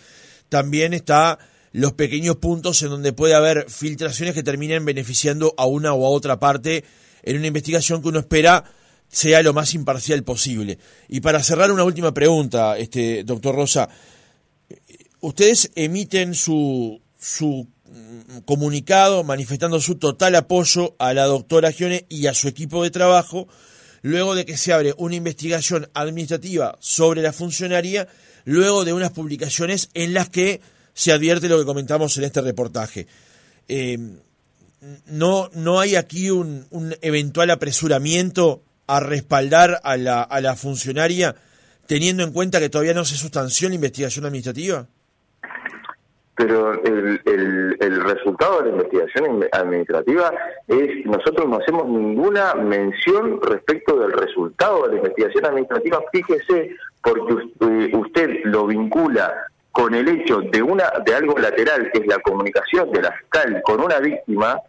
también 0.48 0.94
está 0.94 1.38
los 1.72 1.94
pequeños 1.94 2.36
puntos 2.36 2.82
en 2.82 2.90
donde 2.90 3.12
puede 3.12 3.34
haber 3.34 3.68
filtraciones 3.68 4.34
que 4.34 4.42
terminen 4.42 4.84
beneficiando 4.84 5.54
a 5.56 5.66
una 5.66 5.94
o 5.94 6.06
a 6.06 6.10
otra 6.10 6.38
parte 6.38 6.84
en 7.22 7.36
una 7.36 7.46
investigación 7.46 8.02
que 8.02 8.08
uno 8.08 8.20
espera 8.20 8.64
sea 9.08 9.42
lo 9.42 9.52
más 9.52 9.74
imparcial 9.74 10.22
posible. 10.22 10.78
Y 11.08 11.20
para 11.20 11.42
cerrar 11.42 11.72
una 11.72 11.84
última 11.84 12.12
pregunta, 12.14 12.78
este 12.78 13.24
doctor 13.24 13.54
Rosa, 13.54 13.88
ustedes 15.20 15.70
emiten 15.74 16.34
su, 16.34 17.00
su 17.18 17.68
comunicado 18.44 19.24
manifestando 19.24 19.80
su 19.80 19.96
total 19.96 20.34
apoyo 20.34 20.94
a 20.98 21.14
la 21.14 21.24
doctora 21.24 21.70
Gione 21.70 22.06
y 22.08 22.26
a 22.26 22.34
su 22.34 22.48
equipo 22.48 22.82
de 22.82 22.90
trabajo, 22.90 23.48
luego 24.02 24.34
de 24.34 24.44
que 24.44 24.56
se 24.56 24.72
abre 24.72 24.94
una 24.96 25.14
investigación 25.14 25.88
administrativa 25.94 26.76
sobre 26.80 27.22
la 27.22 27.32
funcionaria, 27.32 28.08
luego 28.44 28.84
de 28.84 28.92
unas 28.92 29.10
publicaciones 29.10 29.90
en 29.94 30.14
las 30.14 30.28
que 30.28 30.60
se 30.94 31.12
advierte 31.12 31.48
lo 31.48 31.58
que 31.58 31.64
comentamos 31.64 32.16
en 32.18 32.24
este 32.24 32.40
reportaje. 32.40 33.06
Eh, 33.68 33.98
no, 35.06 35.48
no 35.54 35.80
hay 35.80 35.96
aquí 35.96 36.30
un, 36.30 36.66
un, 36.70 36.94
eventual 37.02 37.50
apresuramiento 37.50 38.64
a 38.86 39.00
respaldar 39.00 39.80
a 39.84 39.96
la, 39.96 40.22
a 40.22 40.40
la 40.40 40.56
funcionaria 40.56 41.36
teniendo 41.86 42.22
en 42.22 42.32
cuenta 42.32 42.58
que 42.58 42.68
todavía 42.68 42.94
no 42.94 43.04
se 43.04 43.16
sustanció 43.16 43.68
la 43.68 43.74
investigación 43.74 44.24
administrativa? 44.24 44.88
Pero 46.42 46.72
el, 46.82 47.20
el, 47.24 47.76
el, 47.78 48.02
resultado 48.02 48.58
de 48.58 48.64
la 48.64 48.70
investigación 48.72 49.44
administrativa 49.52 50.32
es, 50.66 51.06
nosotros 51.06 51.48
no 51.48 51.58
hacemos 51.58 51.86
ninguna 51.86 52.54
mención 52.54 53.40
respecto 53.40 53.96
del 53.96 54.10
resultado 54.10 54.82
de 54.82 54.88
la 54.88 54.96
investigación 54.96 55.46
administrativa, 55.46 56.02
fíjese, 56.10 56.74
porque 57.00 57.34
usted 57.96 58.40
lo 58.44 58.66
vincula 58.66 59.32
con 59.70 59.94
el 59.94 60.08
hecho 60.08 60.40
de 60.40 60.62
una 60.62 60.92
de 61.06 61.14
algo 61.14 61.38
lateral, 61.38 61.88
que 61.92 62.00
es 62.00 62.06
la 62.08 62.18
comunicación 62.18 62.90
de 62.90 63.02
la 63.02 63.12
fiscal 63.12 63.62
con 63.64 63.80
una 63.80 64.00
víctima, 64.00 64.60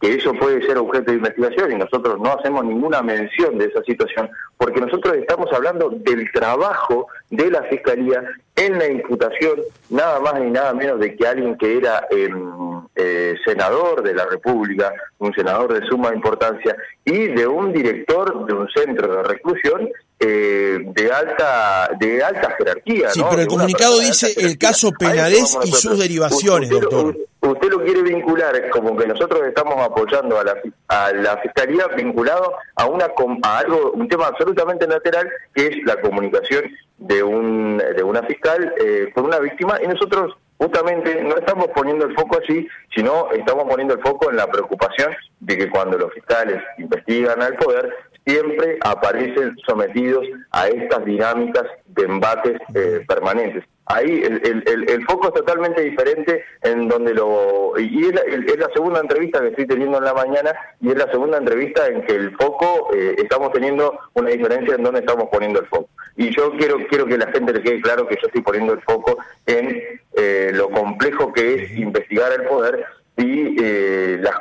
que 0.00 0.14
eso 0.14 0.32
puede 0.32 0.66
ser 0.66 0.78
objeto 0.78 1.10
de 1.10 1.18
investigación 1.18 1.72
y 1.72 1.74
nosotros 1.76 2.18
no 2.18 2.32
hacemos 2.32 2.64
ninguna 2.64 3.02
mención 3.02 3.58
de 3.58 3.66
esa 3.66 3.82
situación, 3.82 4.30
porque 4.56 4.80
nosotros 4.80 5.14
estamos 5.16 5.52
hablando 5.52 5.90
del 5.90 6.30
trabajo 6.32 7.08
de 7.28 7.50
la 7.50 7.62
Fiscalía 7.64 8.22
en 8.56 8.78
la 8.78 8.88
imputación, 8.88 9.60
nada 9.90 10.20
más 10.20 10.40
ni 10.40 10.50
nada 10.50 10.72
menos 10.72 11.00
de 11.00 11.14
que 11.14 11.26
alguien 11.26 11.56
que 11.58 11.76
era 11.76 12.06
em, 12.10 12.80
eh, 12.96 13.36
senador 13.44 14.02
de 14.02 14.14
la 14.14 14.24
República, 14.26 14.92
un 15.18 15.34
senador 15.34 15.78
de 15.78 15.86
suma 15.86 16.14
importancia, 16.14 16.76
y 17.04 17.28
de 17.28 17.46
un 17.46 17.72
director 17.72 18.46
de 18.46 18.54
un 18.54 18.68
centro 18.70 19.16
de 19.16 19.22
reclusión 19.22 19.90
eh, 20.22 20.78
de 20.84 21.10
alta 21.10 21.90
de 21.98 22.22
alta 22.22 22.54
jerarquía. 22.58 23.08
Sí, 23.10 23.22
pero 23.30 23.40
el 23.40 23.48
comunicado 23.48 23.98
dice 24.00 24.34
el 24.36 24.58
caso 24.58 24.92
Penades 24.92 25.56
y 25.64 25.72
sus 25.72 25.98
derivaciones, 25.98 26.68
doctor. 26.68 27.16
Usted 27.40 27.70
lo 27.70 27.82
quiere 27.82 28.02
vincular 28.02 28.68
como 28.68 28.94
que 28.96 29.06
nosotros 29.06 29.40
estamos 29.48 29.74
apoyando 29.78 30.38
a 30.38 30.44
la, 30.44 30.54
a 30.88 31.12
la 31.12 31.38
fiscalía 31.38 31.86
vinculado 31.96 32.52
a 32.76 32.84
una 32.84 33.06
a 33.42 33.58
algo 33.58 33.92
un 33.92 34.08
tema 34.08 34.26
absolutamente 34.26 34.86
lateral 34.86 35.26
que 35.54 35.68
es 35.68 35.76
la 35.86 35.98
comunicación 36.02 36.64
de 36.98 37.22
un 37.22 37.78
de 37.78 38.02
una 38.02 38.22
fiscal 38.24 38.74
eh, 38.78 39.10
con 39.14 39.24
una 39.24 39.38
víctima 39.38 39.78
y 39.82 39.86
nosotros 39.86 40.36
justamente 40.58 41.22
no 41.24 41.36
estamos 41.38 41.68
poniendo 41.74 42.04
el 42.04 42.14
foco 42.14 42.38
allí, 42.38 42.68
sino 42.94 43.30
estamos 43.32 43.64
poniendo 43.64 43.94
el 43.94 44.02
foco 44.02 44.30
en 44.30 44.36
la 44.36 44.46
preocupación 44.46 45.10
de 45.40 45.56
que 45.56 45.70
cuando 45.70 45.96
los 45.96 46.12
fiscales 46.12 46.62
investigan 46.76 47.40
al 47.40 47.54
poder 47.54 47.90
siempre 48.24 48.78
aparecen 48.82 49.56
sometidos 49.66 50.26
a 50.50 50.68
estas 50.68 51.04
dinámicas 51.04 51.64
de 51.86 52.02
embates 52.02 52.60
eh, 52.74 53.04
permanentes. 53.06 53.64
Ahí 53.86 54.22
el, 54.22 54.40
el, 54.46 54.88
el, 54.88 55.04
foco 55.04 55.28
es 55.28 55.34
totalmente 55.34 55.82
diferente 55.82 56.44
en 56.62 56.86
donde 56.86 57.12
lo... 57.12 57.72
Y 57.76 58.06
es 58.06 58.14
la, 58.14 58.20
es 58.20 58.56
la, 58.56 58.68
segunda 58.72 59.00
entrevista 59.00 59.40
que 59.40 59.48
estoy 59.48 59.66
teniendo 59.66 59.98
en 59.98 60.04
la 60.04 60.14
mañana 60.14 60.54
y 60.80 60.90
es 60.90 60.96
la 60.96 61.10
segunda 61.10 61.38
entrevista 61.38 61.88
en 61.88 62.02
que 62.02 62.14
el 62.14 62.36
foco, 62.36 62.90
eh, 62.94 63.16
estamos 63.18 63.52
teniendo 63.52 63.98
una 64.14 64.30
diferencia 64.30 64.76
en 64.76 64.84
donde 64.84 65.00
estamos 65.00 65.28
poniendo 65.32 65.58
el 65.58 65.66
foco. 65.66 65.88
Y 66.16 66.30
yo 66.30 66.52
quiero 66.56 66.76
quiero 66.88 67.06
que 67.06 67.18
la 67.18 67.32
gente 67.32 67.52
le 67.52 67.62
quede 67.62 67.80
claro 67.80 68.06
que 68.06 68.14
yo 68.14 68.26
estoy 68.28 68.42
poniendo 68.42 68.74
el 68.74 68.82
foco 68.82 69.18
en 69.46 69.82
eh, 70.14 70.52
lo 70.54 70.70
complejo 70.70 71.32
que 71.32 71.54
es 71.54 71.76
investigar 71.76 72.30
el 72.32 72.46
poder 72.46 72.84
y 73.16 73.56
eh, 73.60 74.18
las 74.20 74.38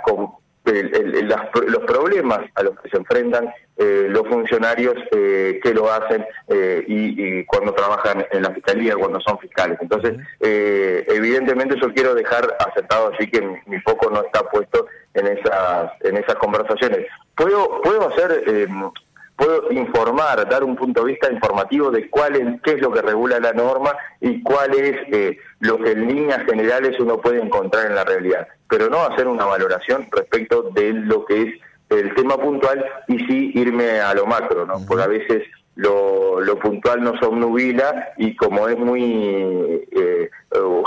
los 0.71 1.84
problemas 1.86 2.39
a 2.55 2.63
los 2.63 2.79
que 2.79 2.89
se 2.89 2.97
enfrentan 2.97 3.49
eh, 3.82 4.08
los 4.10 4.27
funcionarios 4.27 4.95
eh, 5.12 5.58
que 5.63 5.73
lo 5.73 5.89
hacen 5.89 6.25
eh, 6.49 6.84
y, 6.86 7.45
cuando 7.45 7.73
trabajan 7.73 8.25
en 8.29 8.41
la 8.43 8.51
fiscalía, 8.51 8.93
cuando 8.95 9.21
son 9.21 9.39
fiscales. 9.39 9.77
Entonces, 9.79 10.17
evidentemente 10.41 11.79
yo 11.79 11.93
quiero 11.93 12.13
dejar 12.13 12.58
aceptado 12.60 13.13
así 13.13 13.32
que 13.32 13.39
mi, 13.39 13.79
foco 13.79 14.10
no 14.12 14.21
está 14.21 14.43
puesto 14.49 14.86
en 15.13 15.27
esas 15.27 15.91
en 16.01 16.17
esas 16.17 16.36
conversaciones. 16.36 17.08
Puedo 17.36 17.82
puedo 17.82 18.10
hacer 18.10 18.43
puedo 19.39 19.71
informar, 19.71 20.47
dar 20.49 20.63
un 20.63 20.75
punto 20.75 21.02
de 21.02 21.13
vista 21.13 21.32
informativo 21.32 21.89
de 21.89 22.10
cuál 22.10 22.36
es, 22.36 22.62
qué 22.62 22.71
es 22.71 22.82
lo 22.82 22.91
que 22.91 23.02
regula 23.02 23.39
la 23.39 23.54
norma 23.54 23.95
y 24.19 24.43
cuál 24.43 24.73
es 24.75 24.97
eh, 25.12 25.38
lo 25.62 25.78
que 25.78 25.91
en 25.91 26.08
líneas 26.08 26.43
generales 26.45 26.99
uno 26.99 27.19
puede 27.21 27.41
encontrar 27.41 27.88
en 27.88 27.95
la 27.95 28.04
realidad, 28.04 28.47
pero 28.69 28.89
no 28.89 29.02
hacer 29.04 29.28
una 29.28 29.45
valoración 29.45 30.08
respecto 30.12 30.63
de 30.73 30.91
lo 30.93 31.25
que 31.25 31.41
es 31.43 31.54
el 31.89 32.13
tema 32.13 32.38
puntual 32.38 32.86
y 33.08 33.17
sí 33.19 33.52
irme 33.56 34.02
a 34.02 34.13
lo 34.13 34.25
macro, 34.25 34.65
¿no? 34.65 34.86
Porque 34.86 35.04
a 35.04 35.08
veces 35.08 35.43
lo, 35.75 36.41
lo 36.41 36.60
puntual 36.60 37.02
nos 37.02 37.21
obnubila 37.23 38.10
y 38.17 38.36
como 38.36 38.67
es 38.67 38.78
muy 38.78 39.88
eh, 39.91 40.30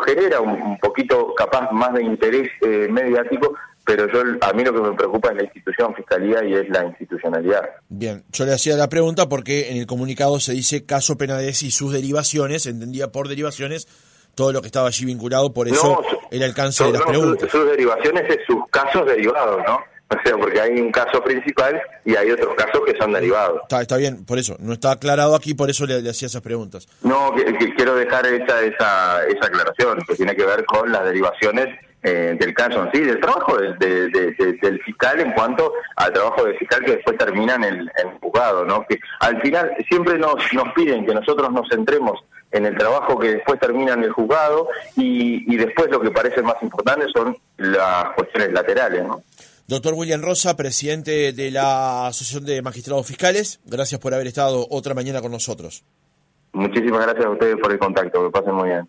genera 0.07 0.41
un, 0.41 0.79
poquito 0.79 1.35
capaz 1.35 1.71
más 1.73 1.95
de 1.95 2.03
interés 2.03 2.51
eh, 2.61 2.89
mediático 2.91 3.55
pero 3.85 4.07
yo 4.13 4.21
a 4.41 4.53
mí 4.53 4.65
lo 4.65 4.73
que 4.73 4.81
me 4.81 4.97
preocupa 4.97 5.31
es 5.31 5.37
la 5.37 5.43
institución 5.45 5.95
fiscalía 5.95 6.45
y 6.45 6.55
es 6.55 6.69
la 6.69 6.85
institucionalidad. 6.85 7.63
Bien, 7.89 8.25
yo 8.33 8.45
le 8.45 8.55
hacía 8.55 8.77
la 8.77 8.89
pregunta 8.89 9.29
porque 9.29 9.71
en 9.71 9.77
el 9.77 9.87
comunicado 9.87 10.39
se 10.41 10.53
dice 10.53 10.87
caso 10.87 11.17
Penades 11.17 11.63
y 11.63 11.71
sus 11.71 11.93
derivaciones, 11.93 12.67
entendía 12.67 13.09
por 13.09 13.29
derivaciones 13.29 13.89
todo 14.35 14.53
lo 14.53 14.61
que 14.61 14.67
estaba 14.67 14.89
allí 14.89 15.05
vinculado, 15.05 15.53
por 15.53 15.69
eso 15.69 16.03
el 16.31 16.43
alcance 16.43 16.85
de 16.85 16.93
las 16.93 17.03
preguntas. 17.03 17.51
Sus, 17.51 17.67
derivaciones 17.67 18.25
es 18.31 18.39
sus 18.47 18.67
casos 18.71 19.07
derivados, 19.07 19.61
¿no? 19.67 19.77
O 19.77 20.17
sea, 20.25 20.37
porque 20.37 20.61
hay 20.61 20.79
un 20.79 20.93
caso 20.93 21.23
principal 21.23 21.81
y 22.05 22.15
hay 22.15 22.31
otros 22.31 22.55
casos 22.55 22.83
que 22.85 22.95
son 22.99 23.13
derivados. 23.13 23.63
Está, 23.63 23.81
está 23.81 23.97
bien, 23.97 24.25
por 24.27 24.39
eso. 24.39 24.57
No 24.59 24.75
está 24.75 24.93
aclarado 24.93 25.35
aquí, 25.35 25.55
por 25.55 25.71
eso 25.71 25.87
le, 25.87 26.09
hacía 26.09 26.27
esas 26.27 26.43
preguntas. 26.43 26.87
No, 27.03 27.35
que, 27.35 27.75
quiero 27.75 27.95
dejar 27.95 28.27
esa, 28.27 28.61
esa, 28.63 29.25
esa 29.25 29.47
aclaración, 29.47 29.99
que 30.07 30.15
tiene 30.15 30.37
que 30.37 30.45
ver 30.45 30.65
con 30.67 30.93
las 30.93 31.05
derivaciones 31.05 31.69
eh, 32.03 32.37
del 32.39 32.53
caso 32.53 32.89
sí, 32.93 33.01
del 33.01 33.21
trabajo 33.21 33.57
del 33.59 34.83
fiscal 34.85 35.21
en 35.21 35.33
cuanto 35.33 35.73
al 35.97 36.13
trabajo 36.13 36.45
del 36.45 36.59
fiscal 36.59 36.85
que 36.85 36.97
después 36.97 37.17
termina 37.17 37.55
en 37.55 37.65
el, 37.65 37.91
juzgado, 38.21 38.65
¿no? 38.65 38.85
Que 38.87 38.99
al 39.21 39.41
final 39.41 39.73
siempre 39.89 40.19
nos, 40.19 40.37
nos 40.53 40.73
piden 40.75 41.07
que 41.07 41.15
nosotros 41.15 41.51
nos 41.53 41.69
centremos 41.69 42.21
en 42.51 42.67
el 42.67 42.77
trabajo 42.77 43.19
que 43.19 43.35
después 43.35 43.59
termina 43.61 43.95
en 43.95 44.05
el 44.05 44.13
juzgado 44.13 44.69
y, 44.97 45.53
y 45.53 45.57
después 45.57 45.91
lo 45.91 46.01
que 46.01 46.11
parece 46.11 46.43
más 46.43 46.57
importante 46.63 47.07
son 47.15 47.37
las 47.57 48.11
cuestiones 48.15 48.53
laterales, 48.53 49.05
¿no? 49.05 49.23
Doctor 49.69 49.95
William 49.95 50.21
Rosa, 50.21 50.57
presidente 50.57 51.33
de 51.33 51.51
la 51.51 52.09
Asociación 52.09 52.45
de 52.45 52.61
Magistrados 52.63 53.07
Fiscales, 53.07 53.61
gracias 53.65 54.01
por 54.01 54.13
haber 54.13 54.27
estado 54.27 54.67
otra 54.69 54.93
mañana 54.93 55.23
con 55.23 55.31
nosotros. 55.31 55.85
Muchísimas 56.53 57.07
gracias 57.07 57.25
a 57.25 57.31
ustedes 57.31 57.57
por 57.57 57.73
el 57.73 57.79
contacto, 57.79 58.25
que 58.25 58.31
pasen 58.31 58.55
muy 58.55 58.69
bien. 58.69 58.89